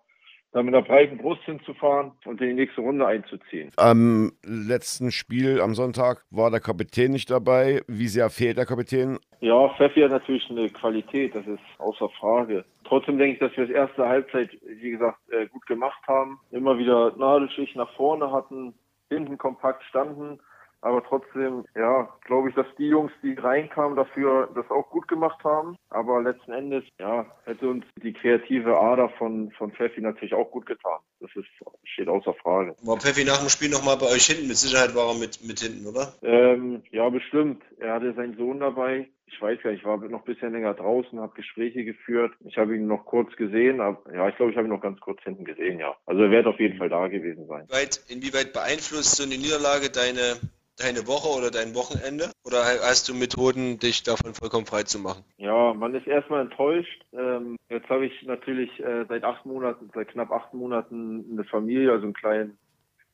[0.52, 3.72] da mit einer breiten Brust hinzufahren und in die nächste Runde einzuziehen.
[3.78, 7.82] Am letzten Spiel am Sonntag war der Kapitän nicht dabei.
[7.88, 9.20] Wie sehr fehlt der Kapitän?
[9.40, 12.66] Ja, Pfeffi hat natürlich eine Qualität, das ist außer Frage.
[12.84, 16.40] Trotzdem denke ich, dass wir das erste Halbzeit, wie gesagt, äh, gut gemacht haben.
[16.52, 18.74] Immer wieder Nadelstich nach vorne hatten,
[19.10, 20.40] hinten kompakt standen
[20.82, 25.44] Aber trotzdem, ja, glaube ich, dass die Jungs, die reinkamen, dafür das auch gut gemacht
[25.44, 25.78] haben.
[25.90, 30.66] Aber letzten Endes, ja, hätte uns die kreative Ader von, von Pfeffi natürlich auch gut
[30.66, 31.00] getan.
[31.20, 31.48] Das ist,
[31.84, 32.76] steht außer Frage.
[32.84, 34.48] War Pfeffi nach dem Spiel nochmal bei euch hinten?
[34.48, 36.14] Mit Sicherheit war er mit, mit hinten, oder?
[36.24, 37.62] Ähm, ja, bestimmt.
[37.78, 41.20] Er hatte seinen Sohn dabei ich weiß ja, ich war noch ein bisschen länger draußen,
[41.20, 42.34] habe Gespräche geführt.
[42.46, 45.00] Ich habe ihn noch kurz gesehen, aber ja, ich glaube, ich habe ihn noch ganz
[45.00, 45.96] kurz hinten gesehen, ja.
[46.06, 47.62] Also er wird auf jeden Fall da gewesen sein.
[47.62, 50.40] Inwieweit, inwieweit beeinflusst so eine Niederlage deine,
[50.78, 52.32] deine Woche oder dein Wochenende?
[52.44, 55.24] Oder hast du Methoden, dich davon vollkommen frei zu machen?
[55.38, 57.02] Ja, man ist erstmal enttäuscht.
[57.14, 61.92] Ähm, jetzt habe ich natürlich äh, seit acht Monaten, seit knapp acht Monaten eine Familie,
[61.92, 62.58] also einen kleinen,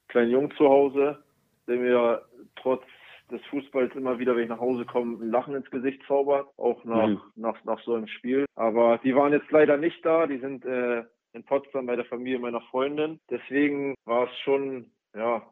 [0.08, 1.20] kleinen Jungen zu Hause,
[1.68, 2.22] der mir
[2.56, 2.84] trotz
[3.32, 6.84] des Fußballs immer wieder, wenn ich nach Hause komme, ein Lachen ins Gesicht zaubert, auch
[6.86, 7.22] nach, mhm.
[7.36, 8.46] nach, nach so einem Spiel.
[8.56, 12.40] Aber die waren jetzt leider nicht da, die sind äh, in Potsdam bei der Familie
[12.40, 13.20] meiner Freundin.
[13.30, 15.44] Deswegen war es schon, ja,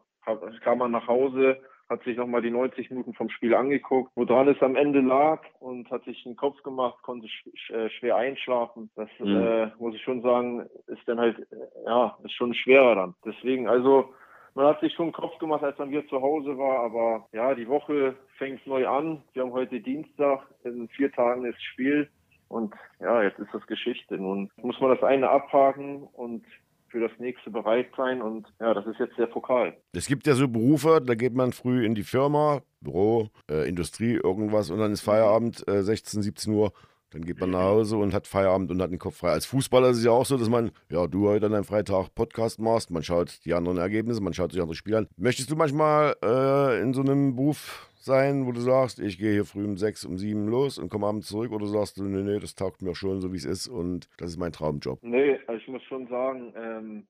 [0.61, 4.61] kam man nach Hause, hat sich nochmal die 90 Minuten vom Spiel angeguckt, woran es
[4.61, 7.27] am Ende lag und hat sich einen Kopf gemacht, konnte
[7.69, 8.89] äh, schwer einschlafen.
[8.95, 9.35] Das mhm.
[9.35, 13.15] äh, muss ich schon sagen, ist dann halt, äh, ja, ist schon schwerer dann.
[13.23, 14.13] Deswegen, also
[14.56, 17.68] man hat sich schon Kopf gemacht, als man hier zu Hause war, aber ja, die
[17.68, 19.22] Woche fängt neu an.
[19.34, 22.10] Wir haben heute Dienstag, in vier Tagen ist Spiel
[22.48, 24.18] und ja, jetzt ist das Geschichte.
[24.18, 26.46] Nun muss man das eine abhaken und
[26.88, 29.76] für das nächste bereit sein und ja, das ist jetzt der Pokal.
[29.91, 34.13] Es gibt ja so Berufe, da geht man früh in die Firma, Büro, äh, Industrie,
[34.13, 36.72] irgendwas und dann ist Feierabend äh, 16, 17 Uhr
[37.15, 39.30] dann geht man nach Hause und hat Feierabend und hat den Kopf frei.
[39.30, 42.13] Als Fußballer ist es ja auch so, dass man, ja, du heute an deinem Freitag
[42.13, 45.08] Podcast machst, man schaut die anderen Ergebnisse, man schaut sich andere Spiele an.
[45.15, 49.45] Möchtest du manchmal äh, in so einem Beruf sein, wo du sagst, ich gehe hier
[49.45, 52.38] früh um sechs, um sieben los und komme abends zurück oder sagst du, nee, nee,
[52.38, 54.99] das taugt mir schon so, wie es ist und das ist mein Traumjob?
[55.01, 57.08] Nee, also ich muss schon sagen, ähm,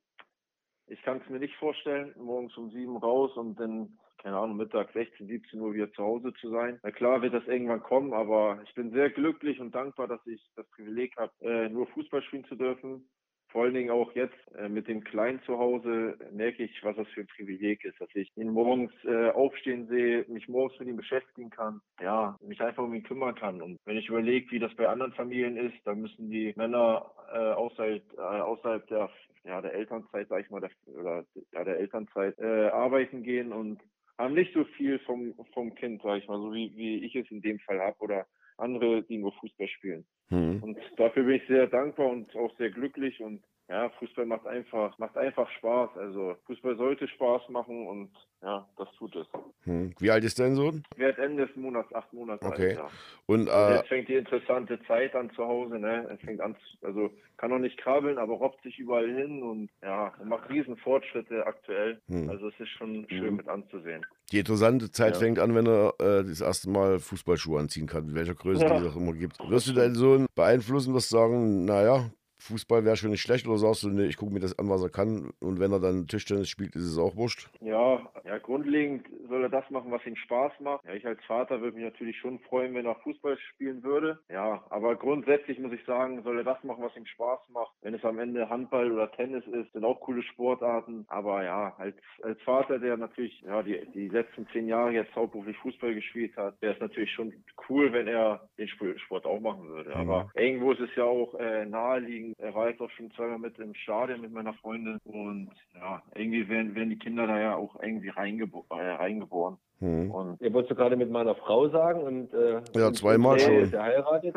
[0.86, 4.92] ich kann es mir nicht vorstellen, morgens um sieben raus und dann keine Ahnung, Mittag
[4.92, 6.80] 16, 17 Uhr wieder zu Hause zu sein.
[6.82, 10.42] Na klar wird das irgendwann kommen, aber ich bin sehr glücklich und dankbar, dass ich
[10.56, 13.08] das Privileg habe, äh, nur Fußball spielen zu dürfen.
[13.50, 17.08] Vor allen Dingen auch jetzt äh, mit dem Kleinen zu Hause merke ich, was das
[17.10, 20.98] für ein Privileg ist, dass ich ihn morgens äh, aufstehen sehe, mich morgens mit ihm
[20.98, 23.62] beschäftigen kann, ja, mich einfach um ihn kümmern kann.
[23.62, 27.38] Und wenn ich überlege, wie das bei anderen Familien ist, dann müssen die Männer äh,
[27.38, 29.12] außerhalb, äh, außerhalb der
[29.46, 33.80] ja, der Elternzeit, sag ich mal, der, oder ja, der Elternzeit äh, arbeiten gehen und
[34.18, 37.30] haben nicht so viel vom, vom Kind, sag ich mal, so wie, wie ich es
[37.32, 38.26] in dem Fall habe oder
[38.58, 40.06] andere, die nur Fußball spielen.
[40.30, 40.64] Mhm.
[40.64, 44.98] Und dafür bin ich sehr dankbar und auch sehr glücklich und ja, Fußball macht einfach,
[45.00, 45.98] macht einfach Spaß.
[45.98, 48.12] Also Fußball sollte Spaß machen und
[48.44, 49.26] ja, das tut es.
[49.64, 49.96] Hm.
[49.98, 50.84] Wie alt ist dein Sohn?
[50.98, 52.70] Er Ende des Monats acht Monate okay.
[52.70, 52.78] alt.
[52.78, 52.90] Ja.
[53.26, 55.80] Und äh, jetzt fängt die interessante Zeit an zu Hause.
[55.80, 56.06] Ne?
[56.08, 60.14] Er fängt an, also kann noch nicht krabbeln, aber robbt sich überall hin und ja,
[60.24, 62.00] macht riesen Fortschritte aktuell.
[62.08, 62.30] Hm.
[62.30, 63.36] Also es ist schon schön hm.
[63.38, 64.06] mit anzusehen.
[64.32, 65.20] Die interessante Zeit ja.
[65.22, 68.76] fängt an, wenn er äh, das erste Mal Fußballschuhe anziehen kann, in welcher Größe ja.
[68.78, 69.40] es auch immer gibt.
[69.50, 72.12] Wirst du deinen Sohn beeinflussen, wirst sagen, naja,
[72.46, 74.84] Fußball wäre schon nicht schlecht oder sagst du, nee, ich gucke mir das an, was
[74.84, 77.50] er kann und wenn er dann Tischtennis spielt, ist es auch wurscht?
[77.62, 80.86] Ja, ja, grundlegend soll er das machen, was ihm Spaß macht.
[80.86, 84.20] Ja, ich als Vater würde mich natürlich schon freuen, wenn er Fußball spielen würde.
[84.30, 87.74] Ja, aber grundsätzlich muss ich sagen, soll er das machen, was ihm Spaß macht.
[87.82, 91.06] Wenn es am Ende Handball oder Tennis ist, sind auch coole Sportarten.
[91.08, 95.58] Aber ja, als, als Vater, der natürlich ja, die, die letzten zehn Jahre jetzt hauptberuflich
[95.58, 97.34] Fußball gespielt hat, wäre es natürlich schon
[97.70, 99.90] cool, wenn er den Sport auch machen würde.
[99.90, 99.96] Mhm.
[99.96, 103.58] Aber irgendwo ist es ja auch äh, naheliegend, er war jetzt auch schon zweimal mit
[103.60, 107.82] im Stadion mit meiner Freundin und ja, irgendwie werden, werden die Kinder da ja auch
[107.82, 109.58] irgendwie reingebo äh, reingeboren.
[109.80, 110.12] Hm.
[110.12, 113.54] Und Ihr wolltest du gerade mit meiner Frau sagen und äh, ja, zweimal schon.
[113.56, 114.36] Ist heiratet?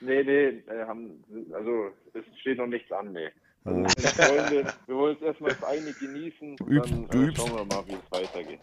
[0.00, 3.28] Nee, nee, äh, haben, also es steht noch nichts an, nee.
[3.64, 3.86] Also, hm.
[3.88, 7.64] Freundin, wir wollen jetzt erstmal das eine genießen du übst, dann, du äh, schauen wir
[7.64, 8.60] mal, wie es weitergeht.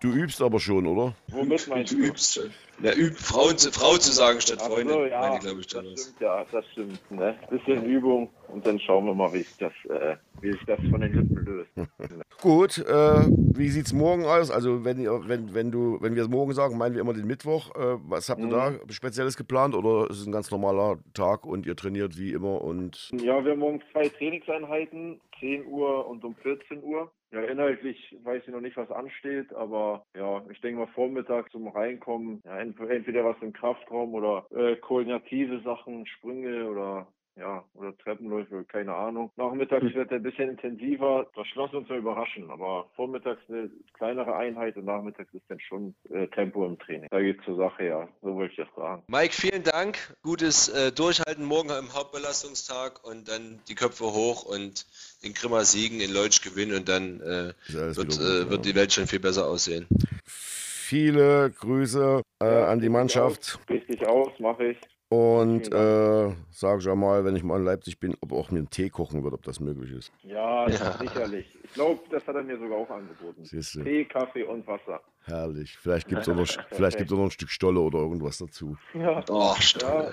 [0.00, 1.14] Du übst aber schon, oder?
[1.28, 1.96] Womit meinst du?
[1.96, 2.50] Du übst schon.
[2.82, 5.84] Ja, üb, Frau, zu, Frau zu sagen statt Freundin, so, ja, meine, glaube ich, das
[5.84, 7.10] stimmt, ja, das stimmt.
[7.10, 7.34] Ne?
[7.48, 11.00] Bisschen Übung und dann schauen wir mal, wie sich das, äh, wie sich das von
[11.00, 11.70] den Lippen löst.
[12.42, 14.50] Gut, äh, wie sieht's morgen aus?
[14.50, 17.74] Also wenn, wenn, wenn du, wenn wir morgen sagen, meinen wir immer den Mittwoch.
[17.74, 18.50] Äh, was habt ihr mhm.
[18.50, 22.60] da Spezielles geplant oder ist es ein ganz normaler Tag und ihr trainiert wie immer
[22.60, 23.08] und?
[23.12, 27.10] Ja, wir haben morgen zwei Trainingseinheiten, 10 Uhr und um 14 Uhr.
[27.36, 31.68] Ja, inhaltlich weiß ich noch nicht, was ansteht, aber ja, ich denke mal Vormittag zum
[31.68, 38.64] Reinkommen, ja, entweder was im Kraftraum oder äh, koordinative Sachen, Sprünge oder ja, oder Treppenläufe,
[38.64, 39.30] keine Ahnung.
[39.36, 39.94] Nachmittags hm.
[39.94, 41.26] wird er ein bisschen intensiver.
[41.34, 45.94] Das schloss uns ja überraschen, aber vormittags eine kleinere Einheit und nachmittags ist dann schon
[46.10, 47.08] äh, Tempo im Training.
[47.10, 48.08] Da geht's zur Sache, ja.
[48.22, 49.02] So wollte ich das sagen.
[49.08, 50.16] Mike, vielen Dank.
[50.22, 54.86] Gutes äh, Durchhalten morgen im Hauptbelastungstag und dann die Köpfe hoch und
[55.22, 58.92] den Grimmer siegen, in Leutsch gewinnen und dann äh, wird, gut, äh, wird die Welt
[58.92, 59.86] schon viel besser aussehen.
[60.24, 63.58] viele Grüße äh, ja, an die Mannschaft.
[63.68, 64.78] Richtig aus, mache ich.
[65.16, 68.58] Und äh, sage ich mal, wenn ich mal in Leipzig bin, ob er auch mir
[68.58, 70.12] einen Tee kochen wird, ob das möglich ist.
[70.22, 70.98] Ja, ja.
[70.98, 71.46] sicherlich.
[71.62, 73.44] Ich glaube, das hat er mir sogar auch angeboten.
[73.44, 73.82] Siehste.
[73.82, 75.00] Tee, Kaffee und Wasser.
[75.24, 75.76] Herrlich.
[75.78, 78.76] Vielleicht gibt es auch, noch, auch noch ein Stück Stolle oder irgendwas dazu.
[78.94, 80.10] Ja, oh, ja,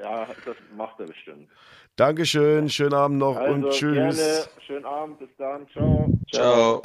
[0.00, 1.48] ja, das macht er bestimmt.
[1.96, 4.16] Dankeschön, schönen Abend noch also, und tschüss.
[4.16, 4.44] Gerne.
[4.66, 5.68] Schönen Abend, bis dann.
[5.68, 6.18] Ciao.
[6.32, 6.82] Ciao.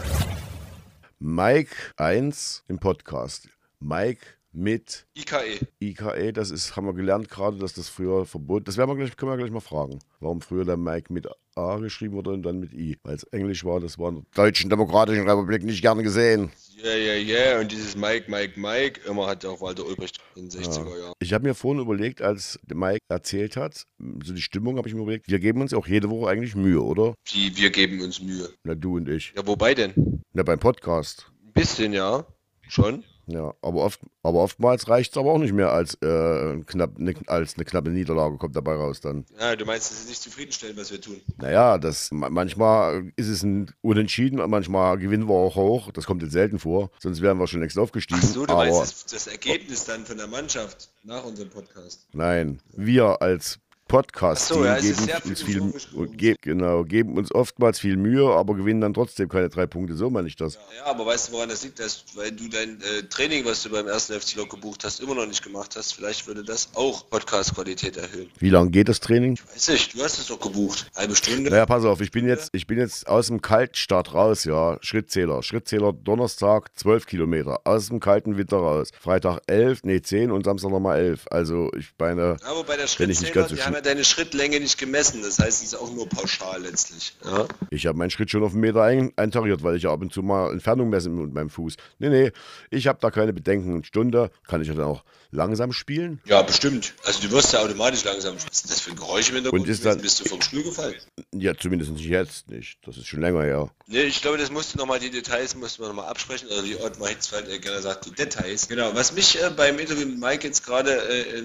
[1.20, 3.50] Mike 1 im Podcast.
[3.80, 5.68] Mike mit IKE.
[5.80, 9.16] IKE, das ist, haben wir gelernt gerade, dass das früher verboten Das werden wir gleich,
[9.16, 12.60] können wir gleich mal fragen, warum früher der Mike mit A geschrieben wurde und dann
[12.60, 12.98] mit I.
[13.04, 16.52] Weil es Englisch war, das war in der Deutschen Demokratischen Republik nicht gerne gesehen.
[16.84, 20.62] Ja, ja, ja, und dieses Mike, Mike, Mike, immer hat auch Walter Ulbricht in den
[20.62, 21.02] 60er Jahren.
[21.02, 21.14] Ja.
[21.20, 23.84] Ich habe mir vorhin überlegt, als Mike erzählt hat,
[24.24, 26.82] so die Stimmung habe ich mir überlegt, wir geben uns auch jede Woche eigentlich Mühe,
[26.82, 27.14] oder?
[27.32, 28.50] Die, wir geben uns Mühe.
[28.64, 29.34] Na, du und ich.
[29.36, 30.24] Ja, wobei denn?
[30.34, 31.32] Na, beim Podcast.
[31.46, 32.26] Ein bisschen, ja.
[32.68, 33.04] Schon.
[33.30, 37.14] Ja, aber, oft, aber oftmals reicht es aber auch nicht mehr als, äh, knapp, ne,
[37.28, 39.26] als eine knappe Niederlage kommt dabei raus dann.
[39.38, 41.20] Ja, du meinst, es ist nicht zufriedenstellend, was wir tun?
[41.38, 45.92] Naja, das, manchmal ist es ein Unentschieden, manchmal gewinnen wir auch hoch.
[45.92, 48.22] Das kommt jetzt selten vor, sonst wären wir schon längst aufgestiegen.
[48.24, 52.08] Ach so, du aber, meinst das, das Ergebnis dann von der Mannschaft nach unserem Podcast?
[52.14, 55.74] Nein, wir als Podcast so, ja, geben uns viel,
[56.16, 59.96] ge genau, geben uns oftmals viel Mühe, aber gewinnen dann trotzdem keine drei Punkte.
[59.96, 60.56] So meine ich das.
[60.56, 61.80] Ja, ja aber weißt du, woran das liegt?
[61.80, 65.16] Dass, weil du dein äh, Training, was du beim ersten FC Lok gebucht hast, immer
[65.16, 65.94] noch nicht gemacht hast.
[65.94, 68.30] Vielleicht würde das auch Podcast-Qualität erhöhen.
[68.40, 69.34] Wie lange geht das Training?
[69.34, 70.88] Ich weiß nicht, du hast es doch gebucht.
[70.96, 71.50] Halbe Stunde.
[71.50, 74.78] Naja, pass auf, ich bin jetzt, ich bin jetzt aus dem Kaltstart raus, ja.
[74.82, 75.44] Schrittzähler.
[75.44, 77.62] Schrittzähler Donnerstag 12 Kilometer.
[77.64, 78.90] Aus dem kalten Winter raus.
[79.00, 81.26] Freitag 11, nee 10 und Samstag nochmal 11.
[81.30, 82.38] Also ich meine.
[82.44, 85.22] Aber bei der Schrittzähler, die haben ja deine Schrittlänge nicht gemessen.
[85.22, 87.16] Das heißt, es ist auch nur pauschal letztlich.
[87.24, 87.48] Ja?
[87.70, 90.14] Ich habe meinen Schritt schon auf einen Meter ein, eintariert, weil ich ja ab und
[90.14, 91.76] zu mal Entfernung messe mit meinem Fuß.
[92.00, 92.32] Nee, nee,
[92.70, 93.76] ich habe da keine Bedenken.
[93.76, 96.22] Eine Stunde kann ich ja dann auch langsam spielen.
[96.26, 96.94] Ja, bestimmt.
[97.04, 98.36] Also du wirst ja automatisch langsam.
[98.36, 99.64] Was ist das für ein Geräusch im Hintergrund?
[99.64, 100.96] Und ist dann, bist du vom Stuhl gefallen?
[101.34, 102.80] Ja, zumindest nicht jetzt nicht.
[102.86, 103.70] Das ist schon länger her.
[103.88, 106.48] Nee, ich glaube, das musst du nochmal, die Details mussten wir nochmal absprechen.
[106.48, 108.68] Oder wie Ottmar Hitzfeld äh, gerne sagt, die Details.
[108.68, 108.96] Genau.
[108.96, 111.42] Was mich äh, beim Interview mit Mike jetzt gerade äh,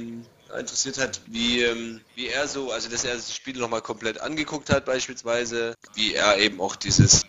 [0.58, 4.70] interessiert hat, wie, ähm, wie er so, also dass er das Spiel nochmal komplett angeguckt
[4.70, 7.22] hat beispielsweise, wie er eben auch dieses,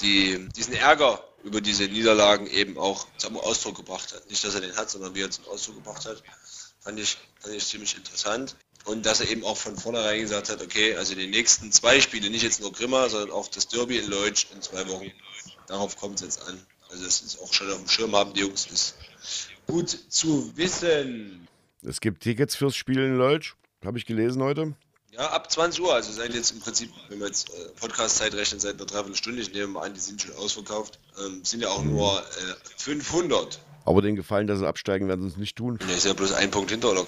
[0.00, 4.28] die, diesen Ärger über diese Niederlagen eben auch zum Ausdruck gebracht hat.
[4.28, 6.22] Nicht, dass er den hat, sondern wie er zum Ausdruck gebracht hat,
[6.80, 8.56] fand ich, fand ich ziemlich interessant.
[8.84, 12.30] Und dass er eben auch von vornherein gesagt hat, okay, also die nächsten zwei Spiele,
[12.30, 15.10] nicht jetzt nur Grimma, sondern auch das Derby in Leutsch in zwei Wochen,
[15.66, 16.64] darauf kommt es jetzt an.
[16.90, 18.94] Also das ist auch schon auf dem Schirm haben, die Jungs, ist
[19.66, 21.45] gut zu wissen.
[21.88, 24.74] Es gibt Tickets fürs Spiel in Leutsch, habe ich gelesen heute.
[25.12, 28.58] Ja, ab 20 Uhr, also seit jetzt im Prinzip, wenn wir jetzt äh, Podcast-Zeit rechnen,
[28.58, 31.84] seit einer Dreiviertelstunde, ich nehme mal an, die sind schon ausverkauft, ähm, sind ja auch
[31.84, 33.60] nur äh, 500.
[33.84, 35.78] Aber den Gefallen, dass sie absteigen, werden sie es nicht tun.
[35.88, 37.06] Ja, ist ja bloß ein Punkt hinter Lok.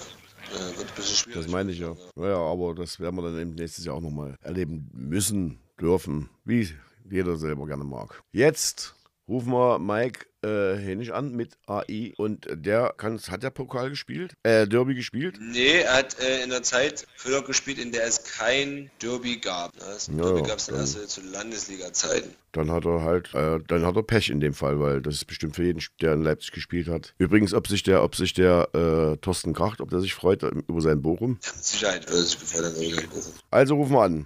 [0.53, 1.41] Äh, wird ein bisschen schwierig.
[1.43, 1.97] Das meine ich ja.
[2.15, 6.69] Naja, aber das werden wir dann eben nächstes Jahr auch nochmal erleben müssen, dürfen, wie
[7.11, 8.23] jeder selber gerne mag.
[8.31, 8.95] Jetzt
[9.29, 14.33] rufen wir Mike äh, Hänisch an mit AI und der kann, hat der Pokal gespielt?
[14.43, 15.37] Äh, Derby gespielt?
[15.39, 19.77] Nee, er hat äh, in der Zeit Füller gespielt, in der es kein Derby gab.
[19.77, 22.33] Das ja, Derby gab es dann erst zu Landesliga-Zeiten.
[22.53, 25.25] Dann hat er halt, äh, dann hat er Pech in dem Fall, weil das ist
[25.25, 27.13] bestimmt für jeden, der in Leipzig gespielt hat.
[27.19, 30.81] Übrigens, ob sich der, ob sich der äh, Thorsten Kracht, ob der sich freut über
[30.81, 31.37] seinen Bochum?
[31.43, 33.33] Ja, mit Sicherheit würde sich gefreut über seinen Bochum.
[33.51, 34.25] Also rufen wir an.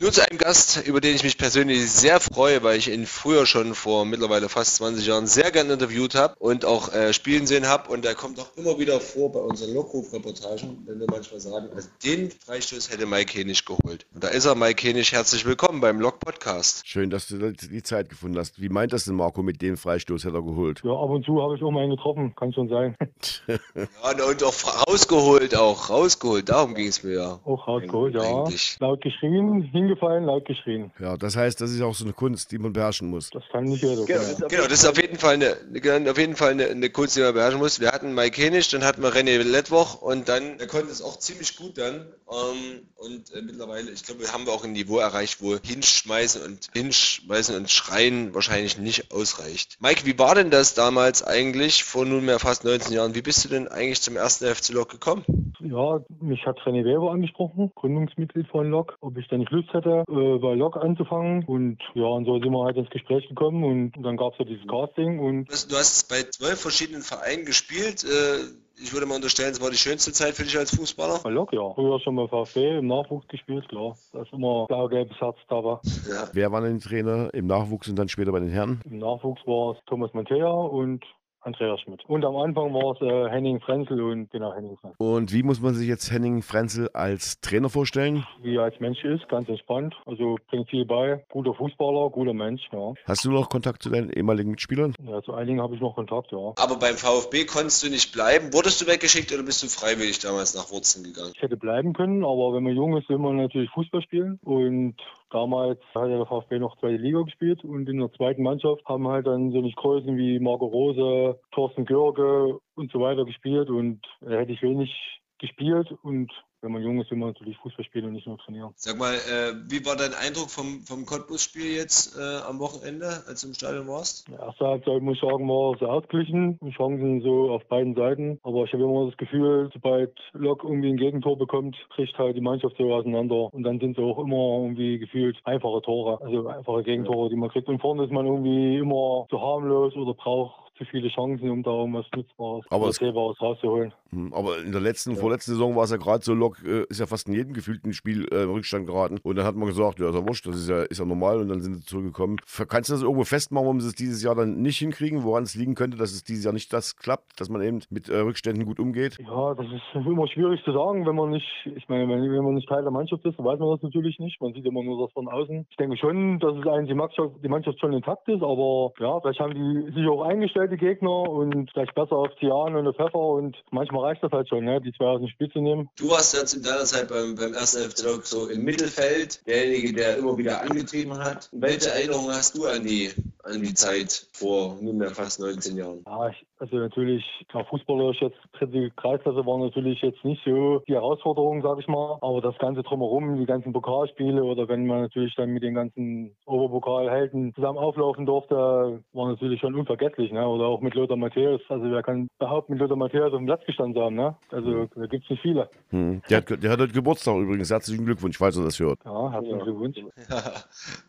[0.00, 3.46] Nur zu einem Gast, über den ich mich persönlich sehr freue, weil ich ihn früher
[3.46, 7.68] schon vor mittlerweile fast 20 Jahren sehr gerne interviewt habe und auch äh, spielen sehen
[7.68, 7.92] habe.
[7.92, 11.88] Und er kommt auch immer wieder vor bei unseren Lockruf-Reportagen, wenn wir manchmal sagen, also
[12.04, 14.04] den Freistoß hätte Mike Henisch geholt.
[14.12, 15.12] Und da ist er, Mike Henisch.
[15.12, 16.84] Herzlich willkommen beim Lok-Podcast.
[16.84, 18.60] Schön, dass du die Zeit gefunden hast.
[18.60, 20.82] Wie meint das denn Marco mit dem Freistoß hätte er geholt?
[20.82, 22.96] Ja, ab und zu habe ich auch mal einen getroffen, kann schon sein.
[23.46, 26.48] ja, und auch rausgeholt, auch rausgeholt.
[26.48, 27.40] Darum ging es mir ja.
[27.44, 28.44] Auch rausgeholt, ja.
[28.80, 30.90] Laut geschrien, hingefallen, laut geschrien.
[30.98, 33.30] Ja, das heißt, das ist auch so eine Kunst, die man beherrschen muss.
[33.30, 34.04] Das kann nicht jeder.
[34.04, 37.16] Genau, das, genau, das ist auf jeden Fall eine, auf jeden Fall eine, eine Kunst,
[37.16, 37.80] die man beherrschen muss.
[37.80, 41.18] Wir hatten Mike Henisch, dann hatten wir René Lettwoch und dann, er konnte es auch
[41.18, 42.06] ziemlich gut dann.
[42.30, 46.68] Ähm, und äh, mittlerweile, ich glaube, haben wir auch ein Niveau erreicht, wo hinschmeißen und
[46.72, 49.78] hinschmeißen und schreien wahrscheinlich nicht ausreicht.
[49.80, 53.14] Mike, wie war denn das damals eigentlich vor nunmehr fast 19 Jahren?
[53.14, 55.52] Wie bist du denn eigentlich zum ersten FC Lok gekommen?
[55.60, 60.04] Ja, mich hat René Weber angesprochen, Gründungsmitglied von Lok, ob ich da nicht Lust hätte,
[60.08, 61.44] äh, bei Lok anzufangen.
[61.44, 64.44] Und ja, und so sind wir halt ins Gespräch gekommen und dann gab es ja
[64.44, 65.18] dieses Casting.
[65.18, 68.04] Und du hast bei zwölf verschiedenen Vereinen gespielt.
[68.04, 68.44] Äh,
[68.82, 71.20] ich würde mal unterstellen, es war die schönste Zeit für dich als Fußballer.
[71.22, 71.72] Bei Lok, ja.
[71.74, 73.96] Früher schon mal VfB im Nachwuchs gespielt, klar.
[74.12, 75.80] Da ist immer blau-gelbes Herz da war.
[76.08, 76.28] Ja.
[76.32, 78.80] Wer war denn Trainer im Nachwuchs und dann später bei den Herren?
[78.84, 81.04] Im Nachwuchs war es Thomas Montea und
[81.44, 82.02] Andreas Schmidt.
[82.06, 84.96] Und am Anfang war es äh, Henning Frenzel und genau Henning Frenzel.
[84.98, 88.26] Und wie muss man sich jetzt Henning Frenzel als Trainer vorstellen?
[88.42, 89.94] Wie er als Mensch ist, ganz entspannt.
[90.06, 91.24] Also bringt viel bei.
[91.30, 92.94] Guter Fußballer, guter Mensch, ja.
[93.04, 94.94] Hast du noch Kontakt zu deinen ehemaligen Mitspielern?
[95.06, 96.52] Ja, zu einigen habe ich noch Kontakt, ja.
[96.56, 98.52] Aber beim VfB konntest du nicht bleiben.
[98.52, 101.32] Wurdest du weggeschickt oder bist du freiwillig damals nach Wurzeln gegangen?
[101.34, 104.38] Ich hätte bleiben können, aber wenn man jung ist, will man natürlich Fußball spielen.
[104.42, 104.96] Und
[105.34, 109.26] damals hat der VfB noch zweite Liga gespielt und in der zweiten Mannschaft haben halt
[109.26, 114.38] dann so nicht Größen wie Marco Rose, Thorsten Görge und so weiter gespielt und da
[114.38, 114.90] hätte ich wenig
[115.38, 116.30] gespielt und
[116.64, 118.72] wenn man jung ist, will man natürlich Fußball spielen und nicht nur trainieren.
[118.76, 123.42] Sag mal, äh, wie war dein Eindruck vom, vom Cottbus-Spiel jetzt äh, am Wochenende, als
[123.42, 124.28] du im Stadion warst?
[124.28, 126.58] Die erste Halbzeit, muss ich sagen, war sehr ausgeglichen.
[126.74, 128.40] Chancen so auf beiden Seiten.
[128.42, 132.40] Aber ich habe immer das Gefühl, sobald Lok irgendwie ein Gegentor bekommt, kriegt halt die
[132.40, 133.52] Mannschaft so auseinander.
[133.52, 137.50] Und dann sind es auch immer irgendwie gefühlt einfache Tore, also einfache Gegentore, die man
[137.50, 137.68] kriegt.
[137.68, 141.70] Und vorne ist man irgendwie immer zu harmlos oder braucht zu viele Chancen, um da
[141.70, 143.92] irgendwas Nutzbares, aber Nutzbares rauszuholen.
[144.10, 145.16] Hm, aber in der letzten, ja.
[145.16, 147.92] vorletzten Saison war es ja gerade so, Lok äh, ist ja fast in jedem gefühlten
[147.92, 149.18] Spiel äh, Rückstand geraten.
[149.22, 151.40] Und dann hat man gesagt, ja, ist ja wurscht, das ist ja, ist ja normal.
[151.40, 152.36] Und dann sind sie zurückgekommen.
[152.68, 155.24] Kannst du das irgendwo festmachen, warum sie es dieses Jahr dann nicht hinkriegen?
[155.24, 158.08] Woran es liegen könnte, dass es dieses Jahr nicht das klappt, dass man eben mit
[158.08, 159.18] äh, Rückständen gut umgeht?
[159.18, 162.54] Ja, das ist immer schwierig zu sagen, wenn man nicht, ich meine, wenn, wenn man
[162.54, 164.40] nicht Teil der Mannschaft ist, weiß man das natürlich nicht.
[164.40, 165.66] Man sieht immer nur das von außen.
[165.70, 169.20] Ich denke schon, dass es eigentlich die Mannschaft, die Mannschaft schon intakt ist, aber ja,
[169.20, 172.96] vielleicht haben die sich auch eingestellt, die Gegner, und vielleicht besser auf Tian und auf
[172.96, 175.88] Pfeffer und manchmal reicht das halt schon, ne, die zwei aus dem Spiel zu nehmen.
[175.96, 180.18] Du warst jetzt in deiner Zeit beim, beim ersten FC so im Mittelfeld, derjenige, der
[180.18, 181.48] immer wieder angetrieben hat.
[181.52, 183.10] Welche Erinnerungen hast du an die,
[183.42, 186.02] an die Zeit vor nunmehr fast 19 Jahren?
[186.06, 190.94] Ja, ich, also natürlich, klar, fußballerisch jetzt dritte Kreisklasse war natürlich jetzt nicht so die
[190.94, 192.18] Herausforderung, sag ich mal.
[192.20, 196.36] Aber das Ganze drumherum, die ganzen Pokalspiele oder wenn man natürlich dann mit den ganzen
[196.46, 200.46] Oberpokalhelden zusammen auflaufen durfte, war natürlich schon unvergesslich, ne?
[200.46, 201.60] Oder auch mit Lothar Matthäus.
[201.68, 204.36] Also wer kann behaupten, mit Lothar Matthäus auf dem Platz gestanden haben, ne?
[204.50, 205.68] Also da gibt es nicht viele.
[205.90, 206.22] Hm.
[206.30, 207.70] Der, hat, der hat heute Geburtstag übrigens.
[207.70, 209.00] Herzlichen Glückwunsch, falls er das hört.
[209.04, 209.64] Ja, herzlichen ja.
[209.64, 209.96] Glückwunsch.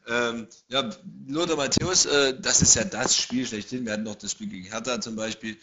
[0.08, 0.90] Ja, ähm, ja
[1.28, 3.86] Lothar Matthäus, äh, das ist ja das Spiel schlechthin.
[3.86, 5.35] Wir hatten noch das Spiel gegen Hertha zum Beispiel.
[5.36, 5.58] Beispiel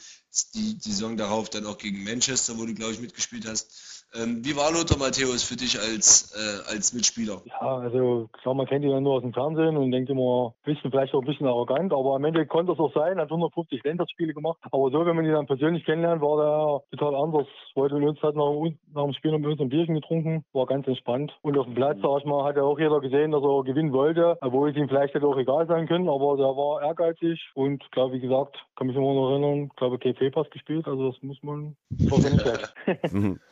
[0.54, 4.01] die, die Saison darauf dann auch gegen Manchester, wo du, glaube ich, mitgespielt hast.
[4.14, 7.40] Ähm, wie war Lothar Matthäus für dich als, äh, als Mitspieler?
[7.46, 10.90] Ja, also klar, man kennt ihn ja nur aus dem Fernsehen und denkt immer, bisschen,
[10.90, 14.35] vielleicht auch ein bisschen arrogant, aber am Ende konnte es auch sein, hat 150 Länderspiele
[14.35, 14.59] gemacht.
[14.70, 17.46] Aber so, wenn man ihn dann persönlich kennenlernt, war der total anders.
[17.75, 18.53] Wollte mit uns hat nach,
[18.94, 21.33] nach dem Spiel noch mit uns ein Bierchen getrunken, war ganz entspannt.
[21.40, 23.92] Und auf dem Platz, sag ich mal, hat ja auch jeder gesehen, dass er gewinnen
[23.92, 27.83] wollte, obwohl es ihm vielleicht hätte auch egal sein können, aber der war ehrgeizig und
[27.92, 31.42] klar, wie gesagt, kann mich immer noch erinnern, glaube KP Pass gespielt, also das muss
[31.42, 32.75] man, das nicht schlecht.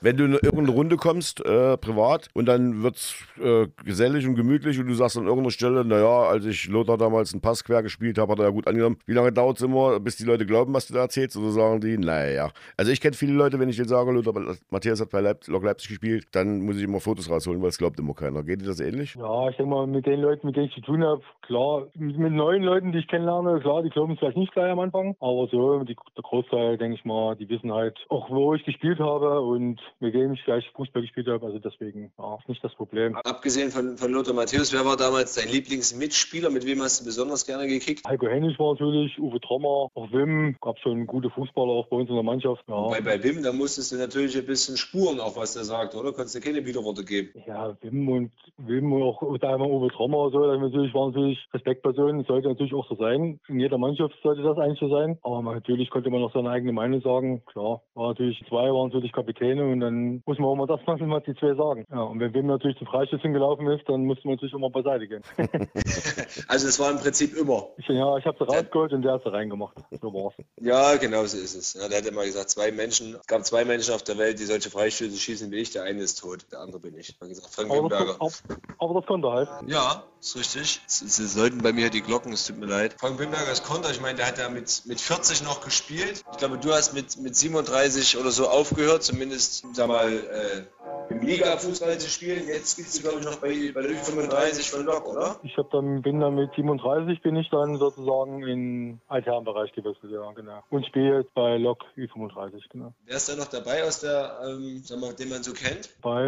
[0.00, 4.78] Wenn du irgendeine Runde kommst, äh, privat, und dann wird es äh, gesellig und gemütlich
[4.78, 8.18] und du sagst an irgendeiner Stelle, naja, als ich Lothar damals einen Pass quer gespielt
[8.18, 8.98] habe, hat er ja gut angenommen.
[9.06, 11.36] Wie lange dauert es immer, bis die Leute glauben, was du da erzählst?
[11.36, 12.50] Oder sagen die, naja.
[12.76, 15.64] Also ich kenne viele Leute, wenn ich denen sage, Lothar Matthias hat bei Leip Lok
[15.64, 18.42] Leipzig gespielt, dann muss ich immer Fotos rausholen, weil es glaubt immer keiner.
[18.42, 19.14] Geht dir das ähnlich?
[19.14, 22.18] Ja, ich denke mal, mit den Leuten, mit denen ich zu tun habe, klar, mit,
[22.18, 25.16] mit neuen Leuten, die ich kennenlerne, klar, die glauben es vielleicht nicht gleich am Anfang,
[25.20, 28.98] aber so, die, der Großteil, denke ich mal, die wissen halt auch, wo ich gespielt
[28.98, 31.46] habe und mit wem ich vielleicht Fußball gespielt habe.
[31.46, 33.16] Also deswegen ist nicht das Problem.
[33.16, 36.50] Abgesehen von, von Lothar Matthäus, wer war damals dein Lieblingsmitspieler?
[36.50, 38.06] Mit wem hast du besonders gerne gekickt?
[38.06, 40.56] Heiko Hennig war natürlich, Uwe Trommer, auch Wim.
[40.60, 42.64] Gab schon gute Fußballer auch bei uns in der Mannschaft.
[42.68, 42.88] Ja.
[42.88, 46.12] Bei, bei Wim, da musstest du natürlich ein bisschen spuren, auch was der sagt, oder?
[46.12, 47.30] Konntest du keine Widerworte geben?
[47.46, 52.24] Ja, Wim und Wim und auch einmal Uwe Trommer so, das natürlich waren natürlich Respektpersonen.
[52.24, 53.40] Sollte natürlich auch so sein.
[53.48, 55.18] In jeder Mannschaft sollte das eigentlich so sein.
[55.22, 57.42] Aber natürlich konnte man noch seine eigene Meinung sagen.
[57.46, 61.10] Klar, war natürlich zwei waren natürlich Kapitäne und dann muss man auch mal das machen,
[61.10, 61.84] was die zwei sagen.
[61.90, 65.08] Ja, und wenn Wim natürlich zum Freistoß hingelaufen ist, dann musste man natürlich immer beiseite
[65.08, 65.22] gehen.
[66.46, 67.66] also es war im Prinzip immer.
[67.78, 69.76] Ich, ja, ich habe sie rausgeholt und der hat sie reingemacht.
[70.00, 70.34] So war's.
[70.60, 71.74] Ja, genau so ist es.
[71.74, 74.44] Ja, der hat immer gesagt, zwei Menschen, es gab zwei Menschen auf der Welt, die
[74.44, 75.72] solche Freistöße schießen wie ich.
[75.72, 77.18] Der eine ist tot, der andere bin ich.
[77.18, 79.48] Gesagt, Frank aber, das, aber, aber das konnte er halt.
[79.66, 80.80] Ja, ist richtig.
[80.86, 82.96] Es sollten bei mir die Glocken, es tut mir leid.
[82.98, 86.22] Frank Wimberger ist Konter, ich meine, der hat ja mit, mit 40 noch gespielt.
[86.32, 90.62] Ich glaube, du hast mit, mit 37 oder so aufgehört, zumindest, sag mal, äh,
[91.10, 92.46] im Liga-Fußball zu spielen.
[92.46, 95.36] Jetzt spielst du, glaube ich, noch bei, bei der Ü35 von Lok, oder?
[95.42, 100.30] Ich hab dann, bin dann mit 37 bin ich dann sozusagen in Altherrenbereich gewechselt, ja,
[100.32, 100.62] genau.
[100.70, 102.92] Und spiele jetzt bei Lok Ü35, genau.
[103.06, 105.90] Wer ist da noch dabei aus der, ähm, sag mal, den man so kennt?
[106.02, 106.24] Bei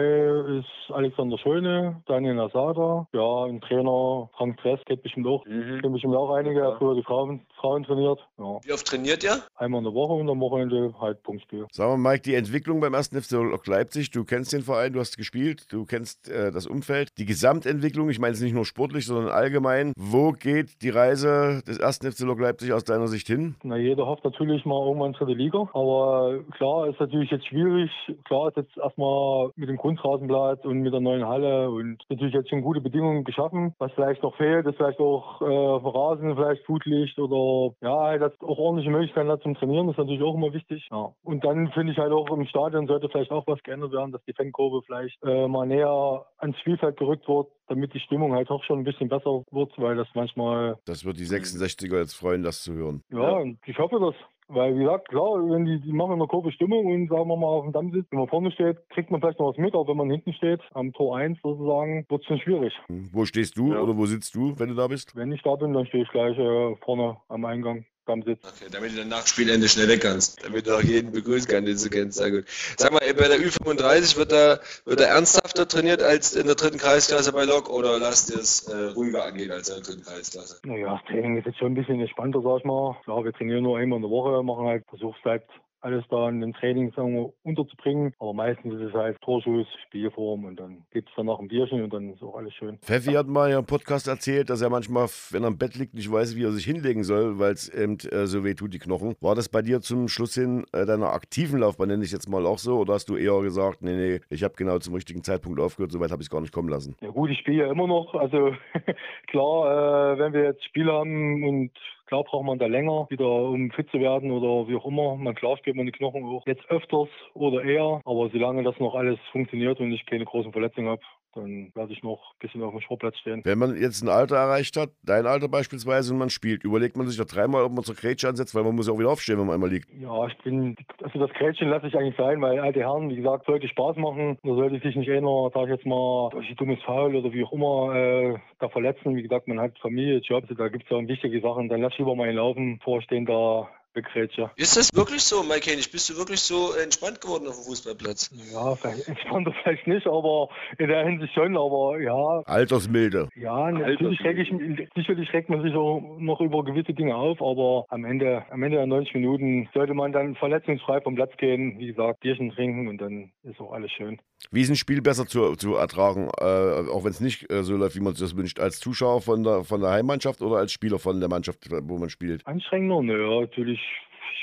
[0.58, 5.80] ist Alexander Schöne, Daniel Nasada, ja, ein Trainer, Frank Dress, kennt bestimmt auch, mhm.
[5.80, 6.76] kennt bestimmt auch einige, ja.
[6.76, 8.20] früher die Frauen, Frauen trainiert.
[8.38, 8.58] Ja.
[8.62, 9.42] Wie oft trainiert ihr?
[9.56, 11.66] Einmal in der Woche und am Wochenende halt Punktspiel.
[11.72, 15.00] Sagen wir, Mike, die Entwicklung beim ersten FC Lok Leipzig, du kennst den Verein du
[15.00, 17.10] hast gespielt, du kennst äh, das Umfeld.
[17.18, 19.92] Die Gesamtentwicklung, ich meine es nicht nur sportlich, sondern allgemein.
[19.96, 23.56] Wo geht die Reise des ersten FC Lok Leipzig aus deiner Sicht hin?
[23.62, 25.68] Na, jeder hofft natürlich mal irgendwann dritte Liga.
[25.72, 27.90] Aber klar, ist natürlich jetzt schwierig.
[28.24, 32.50] Klar ist jetzt erstmal mit dem Kunstrasenplatz und mit der neuen Halle und natürlich jetzt
[32.50, 33.71] schon gute Bedingungen geschaffen.
[33.78, 38.58] Was vielleicht noch fehlt, ist vielleicht auch äh, Rasen, vielleicht Flutlicht oder ja, halt auch
[38.58, 39.86] ordentliche Möglichkeiten hat zum Trainieren.
[39.86, 40.86] Das ist natürlich auch immer wichtig.
[40.90, 41.12] Ja.
[41.22, 44.24] Und dann finde ich halt auch im Stadion sollte vielleicht auch was geändert werden, dass
[44.24, 48.62] die Fankurve vielleicht äh, mal näher ans Spielfeld gerückt wird, damit die Stimmung halt auch
[48.64, 50.76] schon ein bisschen besser wird, weil das manchmal.
[50.84, 53.02] Das wird die 66er jetzt freuen, das zu hören.
[53.10, 53.52] Ja, ja.
[53.66, 54.14] ich hoffe das.
[54.54, 57.46] Weil, wie gesagt, klar, wenn die, die machen eine kurve Stimmung und sagen wir mal
[57.46, 59.88] auf dem Damm sitzt, wenn man vorne steht, kriegt man vielleicht noch was mit, aber
[59.88, 62.74] wenn man hinten steht, am Tor 1 sozusagen, wird es schon schwierig.
[62.88, 63.80] Hm, wo stehst du ja.
[63.80, 65.16] oder wo sitzt du, wenn du da bist?
[65.16, 67.86] Wenn ich da bin, dann stehe ich gleich äh, vorne am Eingang.
[68.02, 68.40] Stammsitz.
[68.44, 70.44] Okay, damit du dann nach Spielende schnell weg kannst.
[70.44, 72.18] Damit du auch jeden begrüßen kannst, den du kennst.
[72.18, 72.44] Sehr gut.
[72.76, 76.78] Sag mal, bei der Ü35 wird da, wird da ernsthafter trainiert als in der dritten
[76.78, 80.60] Kreisklasse bei Lok oder lasst ihr es äh, ruhiger angehen als in der dritten Kreisklasse?
[80.64, 82.96] Naja, das Training ist jetzt schon ein bisschen entspannter, sag ich mal.
[83.06, 85.44] Ja, wir trainieren nur einmal in der Woche, machen halt Versuchszeit
[85.82, 88.14] alles da in den Trainings wir, unterzubringen.
[88.18, 91.92] Aber meistens ist es halt Torschuss, Spielform und dann gibt es danach ein Bierchen und
[91.92, 92.78] dann ist auch alles schön.
[92.78, 96.10] Pfeffi hat mal im Podcast erzählt, dass er manchmal, wenn er im Bett liegt, nicht
[96.10, 99.14] weiß, wie er sich hinlegen soll, weil es eben äh, so weh tut, die Knochen.
[99.20, 102.46] War das bei dir zum Schluss hin äh, deiner aktiven Laufbahn, nenne ich jetzt mal
[102.46, 105.60] auch so, oder hast du eher gesagt, nee, nee, ich habe genau zum richtigen Zeitpunkt
[105.60, 106.96] aufgehört, soweit habe ich es gar nicht kommen lassen?
[107.00, 108.14] Ja gut, ich spiele ja immer noch.
[108.14, 108.54] Also
[109.26, 111.70] klar, äh, wenn wir jetzt Spiel haben und
[112.12, 115.16] Klar braucht man da länger, wieder um fit zu werden oder wie auch immer.
[115.16, 118.94] Man klar spielt man die Knochen auch jetzt öfters oder eher, aber solange das noch
[118.94, 121.00] alles funktioniert und ich keine großen Verletzungen habe,
[121.34, 123.42] dann werde ich noch ein bisschen auf dem Sportplatz stehen.
[123.44, 127.06] Wenn man jetzt ein Alter erreicht hat, dein Alter beispielsweise, und man spielt, überlegt man
[127.06, 129.38] sich ja dreimal, ob man zur Grätsche ansetzt, weil man muss ja auch wieder aufstehen,
[129.38, 129.88] wenn man einmal liegt.
[130.00, 133.46] Ja, ich bin, also das Grätschen lasse ich eigentlich sein, weil alte Herren, wie gesagt,
[133.46, 134.38] sollte Spaß machen.
[134.42, 137.44] Da sollte sich nicht einer, sag ich jetzt mal, durch ein dummes Foul oder wie
[137.44, 139.16] auch immer, äh, da verletzen.
[139.16, 141.68] Wie gesagt, man hat Familie, Jobs, da gibt es ja wichtige Sachen.
[141.68, 144.52] Dann lass ich lieber mal ihn laufen, vorstehen da Begrätscher.
[144.56, 145.90] Ist das wirklich so, Mike Hennig?
[145.90, 148.30] Bist du wirklich so entspannt geworden auf dem Fußballplatz?
[148.52, 152.42] Ja, vielleicht entspannter vielleicht nicht, aber in der Hinsicht schon, aber ja.
[152.46, 153.28] Altersmilde.
[153.36, 154.52] Ja, natürlich reg ich,
[154.94, 158.78] sicherlich regt man sich auch noch über gewisse Dinge auf, aber am Ende, am Ende
[158.78, 162.98] der 90 Minuten sollte man dann verletzungsfrei vom Platz gehen, wie gesagt, Bierchen trinken und
[162.98, 164.20] dann ist auch alles schön.
[164.50, 167.76] Wie ist ein Spiel besser zu, zu ertragen, äh, auch wenn es nicht äh, so
[167.76, 170.72] läuft, wie man sich das wünscht, als Zuschauer von der, von der Heimmannschaft oder als
[170.72, 172.46] Spieler von der Mannschaft, wo man spielt?
[172.46, 173.80] Anstrengender, naja, natürlich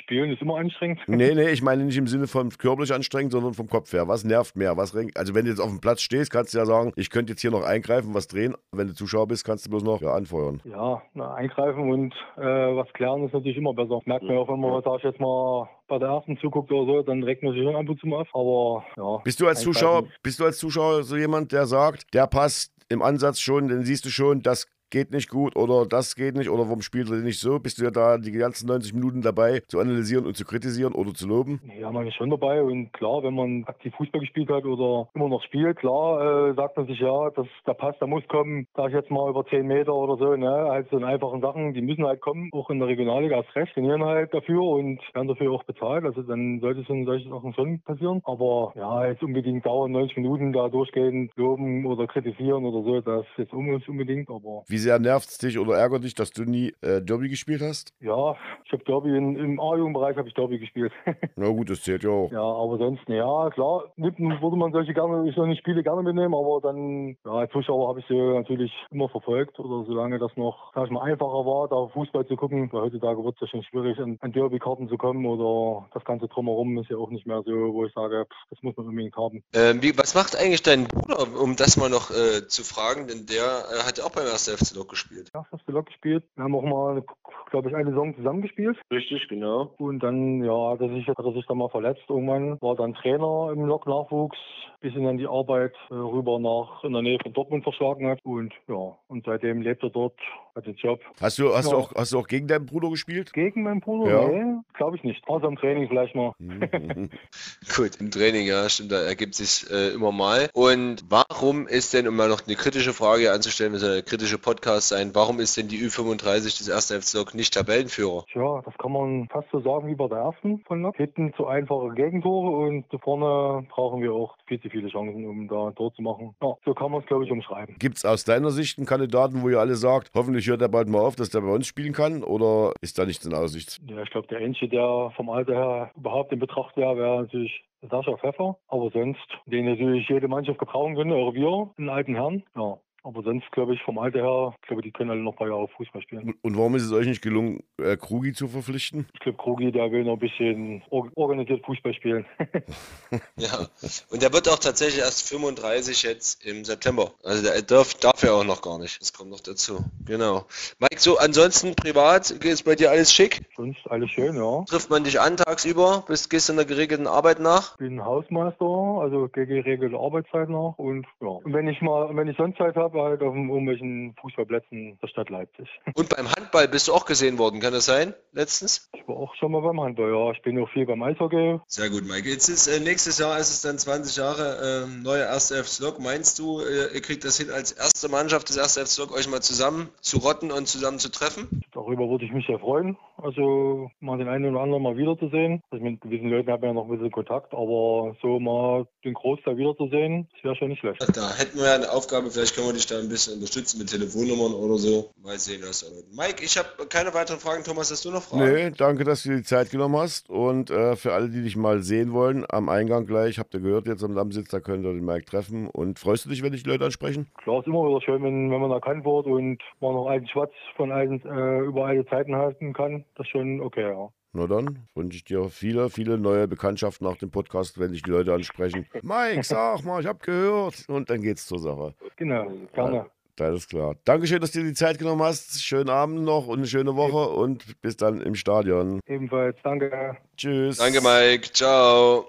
[0.10, 1.01] Spielen ist immer anstrengend.
[1.05, 4.07] Nee, nee, ich meine nicht im Sinne von körperlich anstrengend, sondern vom Kopf her.
[4.07, 4.76] Was nervt mehr?
[4.76, 7.34] Was, also wenn du jetzt auf dem Platz stehst, kannst du ja sagen, ich könnte
[7.34, 8.55] jetzt hier noch eingreifen, was drehen.
[8.72, 10.62] Wenn du Zuschauer bist, kannst du bloß noch ja, anfeuern.
[10.64, 13.99] Ja, na, eingreifen und äh, was klären ist natürlich immer besser.
[14.05, 16.91] Merkt man ja auch, wenn man, sag ich jetzt mal, bei der ersten zuguckt oder
[16.91, 18.30] so, dann regt man sich schon ab und zu mal auf.
[18.34, 19.22] Aber ja.
[19.24, 23.03] Bist du als Zuschauer, bist du als Zuschauer so jemand, der sagt, der passt im
[23.03, 26.64] Ansatz schon, den siehst du schon, das geht nicht gut oder das geht nicht oder
[26.64, 27.60] warum spielt er nicht so?
[27.60, 31.14] Bist du ja da die ganzen 90 Minuten dabei zu analysieren und zu kritisieren oder
[31.14, 31.62] zu loben?
[31.80, 35.30] Ja, man ist schon dabei und klar, wenn man aktiv Fußball gespielt hat oder immer
[35.30, 38.90] noch spielt, klar äh, sagt man sich ja, dass der Pass, der muss kommen, sag
[38.90, 40.50] ich jetzt mal über 10 Meter oder so, ne?
[40.70, 43.74] Halt so in einfachen Sachen, die müssen halt kommen, auch in der Regionalliga erst recht,
[43.74, 47.54] trainieren halt dafür und werden dafür auch bezahlt, also dann sollte es in solche Sachen
[47.54, 48.22] schon passieren.
[48.26, 53.26] Aber ja, jetzt unbedingt dauern 90 Minuten da durchgehend loben oder kritisieren oder so, das
[53.38, 54.64] ist jetzt unbedingt, aber...
[54.68, 57.94] Wie sehr nervt es dich oder ärgert dich, dass du nie äh, Derby gespielt hast?
[58.00, 60.92] Ja, ich habe Derby in, im A-Jugendbereich habe ich Derby gespielt.
[61.36, 62.32] Na gut, das zählt ja auch.
[62.32, 67.18] Ja, aber sonst, ja, klar, würde man solche gerne, solche Spiele gerne mitnehmen, aber dann,
[67.26, 70.92] ja, als Zuschauer habe ich sie natürlich immer verfolgt oder solange das noch, sag ich
[70.92, 74.18] mal, einfacher war, da Fußball zu gucken, weil heutzutage wird es ja schon schwierig, an,
[74.22, 77.86] an Derby-Karten zu kommen oder das Ganze drumherum ist ja auch nicht mehr so, wo
[77.86, 79.44] ich sage, pff, das muss man unbedingt haben.
[79.54, 83.26] Ähm, wie, was macht eigentlich dein Bruder, um das mal noch äh, zu fragen, denn
[83.26, 84.50] der äh, hat ja auch beim 1.
[84.50, 85.32] FC Lok gespielt gespielt.
[85.34, 86.24] Ja, hast du Lok gespielt.
[86.36, 87.03] Wir haben auch mal,
[87.51, 88.78] glaube ich, eine Saison zusammengespielt.
[88.91, 89.74] Richtig, genau.
[89.78, 92.61] Und dann, ja, hat er sich, hat er sich dann mal verletzt irgendwann.
[92.61, 94.38] War dann Trainer im Lok-Nachwuchs,
[94.82, 98.20] bis ihn dann die Arbeit äh, rüber nach in der Nähe von Dortmund verschlagen hat.
[98.24, 100.17] Und ja, und seitdem lebt er dort,
[100.55, 101.01] hat den Job.
[101.22, 101.72] Hast du, hast ja.
[101.72, 103.34] du, auch, hast du auch gegen deinen Bruder gespielt?
[103.34, 104.11] Gegen meinen Bruder?
[104.11, 104.28] Ja.
[104.28, 105.28] Nee, glaube ich nicht.
[105.28, 106.34] Außer im Training vielleicht mal.
[106.39, 107.09] Mhm.
[107.76, 110.49] Gut, im Training, ja, stimmt, da ergibt sich äh, immer mal.
[110.53, 114.38] Und warum ist denn, um mal noch eine kritische Frage anzustellen, wir sind ein kritischer
[114.38, 118.26] Podcast sein, warum ist denn die Ü35 des ersten FC Lok nicht Tabellenführer?
[118.32, 120.95] Tja, das kann man fast so sagen wie bei der ersten von Lok.
[120.97, 125.68] Hinten zu einfache Gegentore und vorne brauchen wir auch viel zu viele Chancen, um da
[125.68, 126.36] ein Tor zu machen.
[126.41, 127.76] Ja, so kann man es, glaube ich, umschreiben.
[127.80, 130.88] Gibt es aus deiner Sicht einen Kandidaten, wo ihr alle sagt, hoffentlich hört er bald
[130.88, 132.24] mal auf, dass der bei uns spielen kann?
[132.24, 133.80] Oder ist da nichts in Aussicht?
[133.88, 137.64] Ja, ich glaube, der Einzige, der vom Alter her überhaupt in Betracht wäre, wäre natürlich
[137.82, 138.57] Sascha Pfeffer.
[138.68, 142.43] Aber sonst, den natürlich jede Mannschaft gebrauchen könnte, auch wir, einen alten Herrn.
[142.55, 142.78] Ja.
[143.04, 145.68] Aber sonst glaube ich vom Alter her, glaube die können alle noch ein paar Jahre
[145.70, 146.36] Fußball spielen.
[146.41, 149.08] Und warum ist es euch nicht gelungen, äh, Krugi zu verpflichten?
[149.14, 152.26] Ich glaube, Krugi, der will noch ein bisschen organisiert Fußball spielen.
[153.38, 153.68] ja,
[154.12, 157.12] und der wird auch tatsächlich erst 35 jetzt im September.
[157.24, 159.02] Also der darf, darf ja auch noch gar nicht.
[159.02, 159.80] Das kommt noch dazu.
[160.06, 160.45] Genau.
[160.80, 163.41] Mike, so ansonsten privat, geht es bei dir alles schick?
[163.56, 164.64] Sonst alles schön, ja.
[164.66, 166.04] Trifft man dich an tagsüber?
[166.08, 167.74] Bist, gehst du in der geregelten Arbeit nach?
[167.74, 171.28] Ich bin Hausmeister, also gehe geregelte Arbeitszeit nach und ja.
[171.28, 175.08] Und wenn ich mal, wenn ich sonst Zeit habe, habe, halt auf irgendwelchen Fußballplätzen der
[175.08, 175.68] Stadt Leipzig.
[175.96, 178.90] Und beim Handball bist du auch gesehen worden, kann das sein, letztens?
[178.94, 180.32] Ich war auch schon mal beim Handball, ja.
[180.32, 181.60] Ich bin auch viel beim Eishockey.
[181.68, 182.28] Sehr gut, Mike.
[182.28, 186.00] Jetzt ist äh, nächstes Jahr ist es dann 20 Jahre äh, neue erste FC Lok.
[186.00, 189.30] Meinst du, äh, ihr kriegt das hin, als erste Mannschaft des erste FC Lok euch
[189.30, 191.64] mal zusammen zu rotten und zusammen zu treffen?
[191.74, 192.98] Darüber würde ich mich sehr freuen.
[193.18, 195.62] Also mal den einen oder anderen mal wiederzusehen.
[195.72, 199.14] Also mit gewissen Leuten habe ich ja noch ein bisschen Kontakt, aber so mal den
[199.14, 201.02] Großteil wiederzusehen, das wäre schon nicht schlecht.
[201.16, 203.90] Da hätten wir ja eine Aufgabe, vielleicht können wir dich da ein bisschen unterstützen mit
[203.90, 205.12] Telefonnummern oder so.
[205.22, 207.64] Mal sehen, was da Mike, ich habe keine weiteren Fragen.
[207.64, 208.52] Thomas, hast du noch Fragen?
[208.52, 210.30] Nee, danke, dass du dir die Zeit genommen hast.
[210.30, 213.88] Und äh, für alle, die dich mal sehen wollen, am Eingang gleich, habt ihr gehört,
[213.88, 215.68] jetzt am Dammsitz, da könnt ihr den Mike treffen.
[215.68, 217.28] Und freust du dich, wenn dich Leute ansprechen?
[217.44, 220.54] Klar, ist immer wieder schön, wenn, wenn man erkannt wird und man noch alten Schwatz
[220.76, 223.06] von alten, äh, über alte Zeiten halten kann.
[223.16, 224.10] Das ist schon okay, ja.
[224.32, 228.12] Na dann wünsche ich dir viele, viele neue Bekanntschaften nach dem Podcast, wenn dich die
[228.12, 228.86] Leute ansprechen.
[229.02, 230.86] Mike, sag mal, ich habe gehört.
[230.88, 231.96] Und dann geht's zur Sache.
[232.16, 233.08] Genau, gerne.
[233.40, 233.96] Ja, ist klar.
[234.04, 235.64] Dankeschön, dass du dir die Zeit genommen hast.
[235.64, 239.00] Schönen Abend noch und eine schöne Woche und bis dann im Stadion.
[239.08, 240.18] Ebenfalls, danke.
[240.36, 240.78] Tschüss.
[240.78, 241.52] Danke, Mike.
[241.54, 242.28] Ciao.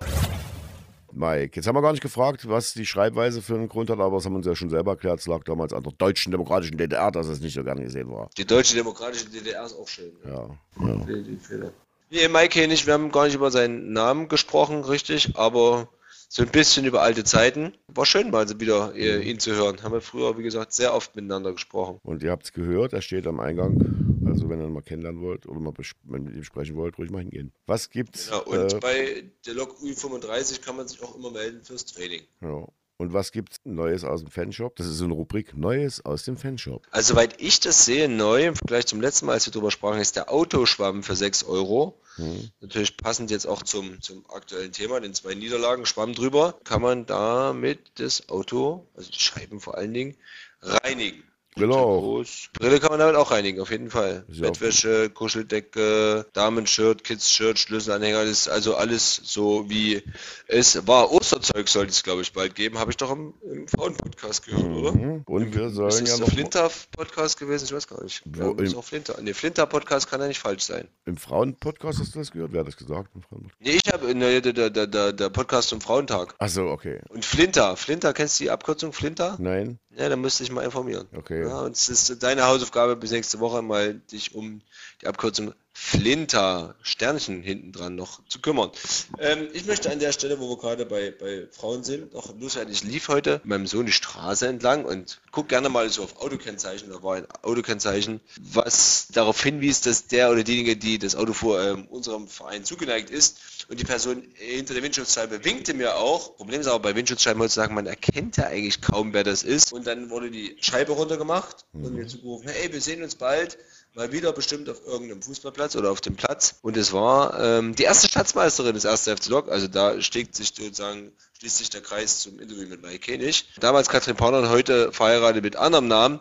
[1.12, 4.16] Mike, jetzt haben wir gar nicht gefragt, was die Schreibweise für einen Grund hat, aber
[4.16, 5.18] das haben wir uns ja schon selber erklärt.
[5.18, 8.30] Es lag damals an der deutschen demokratischen DDR, dass es nicht so gerne gesehen war.
[8.38, 10.12] Die deutsche demokratische DDR ist auch schön.
[10.24, 10.48] Ja.
[10.78, 11.70] ja.
[12.10, 15.88] Nee, Mike nicht, wir haben gar nicht über seinen Namen gesprochen, richtig, aber
[16.28, 17.72] so ein bisschen über alte Zeiten.
[17.88, 19.82] War schön mal wieder äh, ihn zu hören.
[19.82, 21.98] Haben wir früher, wie gesagt, sehr oft miteinander gesprochen.
[22.02, 24.24] Und ihr habt es gehört, er steht am Eingang.
[24.26, 25.72] Also wenn ihr ihn mal kennenlernen wollt oder mal
[26.04, 27.52] mit ihm sprechen wollt, ruhig mal hingehen.
[27.66, 28.26] Was gibt's?
[28.26, 32.22] Genau, und äh, bei der Lok U35 kann man sich auch immer melden fürs Training.
[32.40, 32.66] Ja.
[33.00, 34.76] Und was gibt es Neues aus dem Fanshop?
[34.76, 36.86] Das ist so eine Rubrik Neues aus dem Fanshop.
[36.90, 40.02] Also, soweit ich das sehe, neu im Vergleich zum letzten Mal, als wir darüber sprachen,
[40.02, 41.98] ist der Autoschwamm für 6 Euro.
[42.16, 42.50] Hm.
[42.60, 47.06] Natürlich passend jetzt auch zum, zum aktuellen Thema, den zwei Niederlagen, Schwamm drüber, kann man
[47.06, 50.18] damit das Auto, also die Scheiben vor allen Dingen,
[50.60, 51.22] reinigen.
[51.56, 52.22] Genau.
[52.54, 54.24] Brille kann man damit auch reinigen, auf jeden Fall.
[54.28, 54.42] Ja.
[54.42, 60.02] Bettwäsche, Kuscheldecke, Damenshirt, Kids-Shirt, Schlüsselanhänger, das ist also alles so wie
[60.46, 61.12] es war.
[61.12, 62.78] Osterzeug sollte es, glaube ich, bald geben.
[62.78, 64.76] Habe ich doch im, im Frauen-Podcast gehört, mhm.
[64.76, 65.22] oder?
[65.26, 66.28] Und wir sollen ist ja noch...
[66.28, 67.64] Flinter-Podcast gewesen?
[67.64, 68.22] Ich weiß gar nicht.
[68.24, 69.16] Wo, ja, ist auch Flinter.
[69.20, 70.88] Nee, Flinter-Podcast kann ja nicht falsch sein.
[71.04, 72.52] Im Frauen-Podcast hast du das gehört?
[72.52, 73.10] Wer hat das gesagt?
[73.58, 76.34] Nee, ich habe der, der, der, der Podcast zum Frauentag.
[76.38, 77.00] Ach so, okay.
[77.08, 77.76] Und Flinter.
[77.76, 79.36] Flinter, kennst du die Abkürzung Flinter?
[79.38, 79.78] Nein.
[79.96, 81.08] Ja, dann müsste ich mal informieren.
[81.16, 81.44] Okay.
[81.50, 84.60] Ja, und es ist deine Hausaufgabe bis nächste Woche mal dich um
[85.02, 88.70] die Abkürzung Flinter Sternchen hinten dran noch zu kümmern.
[89.18, 92.72] Ähm, ich möchte an der Stelle, wo wir gerade bei, bei Frauen sind, noch loswerden.
[92.72, 96.20] Ich lief heute mit meinem Sohn die Straße entlang und guck gerne mal so auf
[96.20, 96.90] Autokennzeichen.
[96.90, 101.62] Da war ein Autokennzeichen, was darauf hinwies, dass der oder diejenige, die das Auto vor
[101.62, 103.38] ähm, unserem Verein zugeneigt ist
[103.68, 106.36] und die Person hinter der Windschutzscheibe winkte mir auch.
[106.36, 109.72] Problem ist aber bei Windschutzscheiben heutzutage, man erkennt ja eigentlich kaum, wer das ist.
[109.72, 111.84] Und dann wurde die Scheibe runtergemacht mhm.
[111.84, 113.56] und mir zugerufen, hey, wir sehen uns bald
[113.94, 116.56] mal wieder bestimmt auf irgendeinem Fußballplatz oder auf dem Platz.
[116.62, 119.08] Und es war ähm, die erste Schatzmeisterin des 1.
[119.08, 119.48] FC Lok.
[119.50, 123.46] Also da steckt sich sozusagen, schließt sich der Kreis zum Interview mit Mike König.
[123.58, 126.20] Damals Katrin und heute verheiratet mit anderem Namen,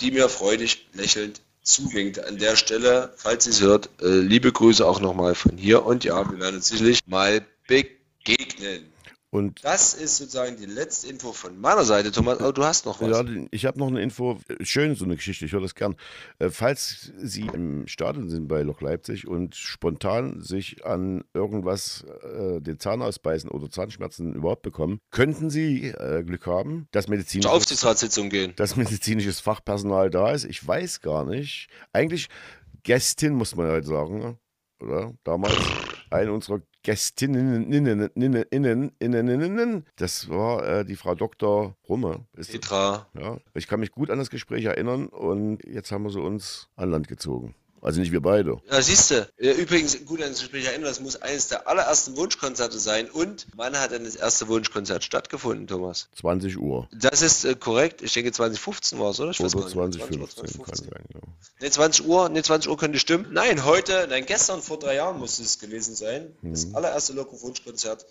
[0.00, 2.24] die mir freudig lächelnd zuwinkt.
[2.24, 5.84] An der Stelle, falls sie es hört, äh, liebe Grüße auch nochmal von hier.
[5.84, 8.92] Und ja, wir werden uns sicherlich mal begegnen.
[9.30, 12.40] Und das ist sozusagen die letzte Info von meiner Seite, Thomas.
[12.40, 13.10] Oh, du hast noch was.
[13.10, 14.38] Ja, ich habe noch eine Info.
[14.62, 15.96] Schön, so eine Geschichte, ich höre das gern.
[16.38, 22.60] Äh, falls Sie im Stadion sind bei Loch Leipzig und spontan sich an irgendwas äh,
[22.62, 28.30] den Zahn ausbeißen oder Zahnschmerzen überhaupt bekommen, könnten Sie äh, Glück haben, dass medizinisches, Aufsichtsratssitzung
[28.30, 28.54] gehen.
[28.56, 30.44] dass medizinisches Fachpersonal da ist.
[30.44, 31.68] Ich weiß gar nicht.
[31.92, 32.28] Eigentlich
[32.82, 34.38] Gästin, muss man halt sagen,
[34.80, 35.12] oder?
[35.24, 35.54] Damals
[36.10, 41.76] eine unserer Gästinnen, innen, innen, innen, innen, innen, das war äh, die Frau Dr.
[41.88, 42.26] Rumme.
[42.36, 43.08] Ist Petra.
[43.18, 46.68] ja, ich kann mich gut an das Gespräch erinnern und jetzt haben wir sie uns
[46.76, 47.54] an Land gezogen.
[47.80, 48.60] Also nicht wir beide.
[48.70, 49.28] Ja, siehst du.
[49.36, 53.08] Übrigens, gut an das Gespräch erinnern, das muss eines der allerersten Wunschkonzerte sein.
[53.10, 56.08] Und wann hat denn das erste Wunschkonzert stattgefunden, Thomas?
[56.18, 56.88] 20 Uhr.
[56.92, 58.02] Das ist äh, korrekt.
[58.02, 59.30] Ich denke 2015 war es, oder?
[59.30, 61.20] Ich oder 2015 kann sein, ja.
[61.60, 63.26] Ne, 20 Uhr, ne, 20 Uhr könnte stimmen.
[63.32, 66.36] Nein, heute, nein, gestern vor drei Jahren muss es gewesen sein.
[66.42, 66.52] Mhm.
[66.52, 68.06] Das allererste Loco-Wunschkonzert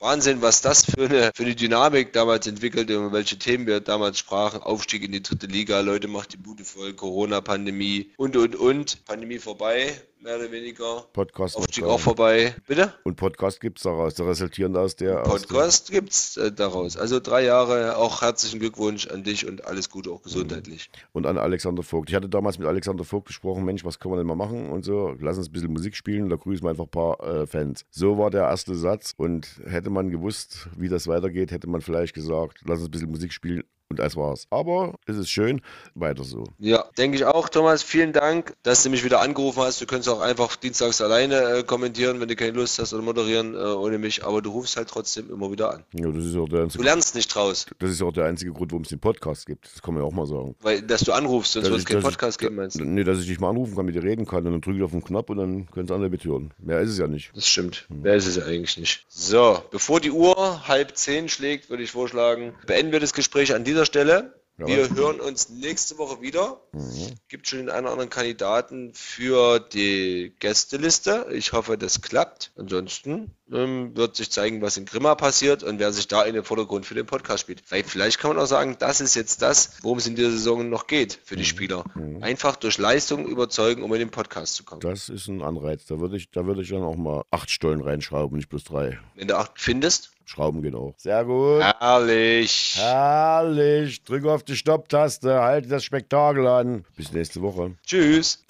[0.00, 4.18] Wahnsinn, was das für eine, für eine Dynamik damals entwickelte und welche Themen wir damals
[4.18, 4.62] sprachen.
[4.62, 9.04] Aufstieg in die dritte Liga, Leute macht die Bude voll, Corona-Pandemie und, und, und.
[9.04, 11.04] Pandemie vorbei, mehr oder weniger.
[11.12, 12.54] Podcast Aufstieg auch vorbei.
[12.66, 12.92] Bitte?
[13.04, 15.22] Und Podcast gibt es daraus, der resultierend aus der.
[15.22, 16.96] Podcast gibt es äh, daraus.
[16.96, 20.90] Also drei Jahre, auch herzlichen Glückwunsch an dich und alles Gute, auch gesundheitlich.
[21.12, 22.10] Und an Alexander Vogt.
[22.10, 24.84] Ich hatte damals mit Alexander Vogt gesprochen, Mensch, was können wir denn mal machen und
[24.84, 25.14] so.
[25.20, 27.84] Lass uns ein bisschen Musik spielen, da grüßen wir einfach ein paar äh, Fans.
[27.90, 32.14] So war der erste Satz und hätte man gewusst, wie das weitergeht, hätte man vielleicht
[32.14, 34.46] gesagt, lass uns ein bisschen Musik spielen und das war's.
[34.50, 35.60] Aber es ist schön,
[35.94, 36.44] weiter so.
[36.58, 37.82] Ja, denke ich auch, Thomas.
[37.82, 39.80] Vielen Dank, dass du mich wieder angerufen hast.
[39.80, 43.54] Du könntest auch einfach dienstags alleine äh, kommentieren, wenn du keine Lust hast oder moderieren
[43.54, 44.24] äh, ohne mich.
[44.24, 45.84] Aber du rufst halt trotzdem immer wieder an.
[45.92, 47.66] Ja, das ist auch der einzige, du lernst nicht draus.
[47.78, 49.66] Das ist auch der einzige Grund, warum es den Podcast gibt.
[49.72, 50.54] Das kann man ja auch mal sagen.
[50.60, 52.84] Weil, dass du anrufst, sonst würde es keinen Podcast geben, meinst du?
[52.84, 54.84] Nee, dass ich dich mal anrufen kann, mit dir reden kann und dann drücke ich
[54.84, 56.52] auf den Knopf und dann können es andere mithören.
[56.58, 57.32] Mehr ist es ja nicht.
[57.34, 57.86] Das stimmt.
[57.88, 58.02] Hm.
[58.02, 59.04] Mehr ist es ja eigentlich nicht.
[59.08, 63.64] So, bevor die Uhr halb zehn schlägt, würde ich vorschlagen, beenden wir das Gespräch an
[63.64, 64.40] dieser Stelle.
[64.66, 66.60] Wir hören uns nächste Woche wieder.
[66.72, 67.14] Mhm.
[67.28, 71.26] Gibt schon den einen oder anderen Kandidaten für die Gästeliste.
[71.32, 72.52] Ich hoffe, das klappt.
[72.56, 76.44] Ansonsten ähm, wird sich zeigen, was in Grimma passiert und wer sich da in den
[76.44, 77.62] Vordergrund für den Podcast spielt.
[77.70, 80.68] Weil vielleicht kann man auch sagen, das ist jetzt das, worum es in dieser Saison
[80.68, 81.46] noch geht für die mhm.
[81.46, 81.84] Spieler.
[81.94, 82.22] Mhm.
[82.22, 84.80] Einfach durch Leistung überzeugen, um in den Podcast zu kommen.
[84.80, 85.86] Das ist ein Anreiz.
[85.86, 88.98] Da würde ich, da würde ich dann auch mal acht Stollen reinschrauben, nicht bloß drei.
[89.14, 90.10] Wenn du acht findest?
[90.30, 90.94] Schrauben geht auch.
[90.96, 91.60] Sehr gut.
[91.60, 92.76] Herrlich.
[92.78, 94.04] Herrlich.
[94.04, 96.84] Drück auf die Stopptaste, halte das Spektakel an.
[96.96, 97.72] Bis nächste Woche.
[97.84, 98.44] Tschüss.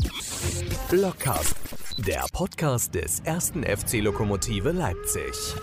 [0.91, 1.57] Blockcast,
[1.97, 5.55] der Podcast des ersten FC Lokomotive Leipzig.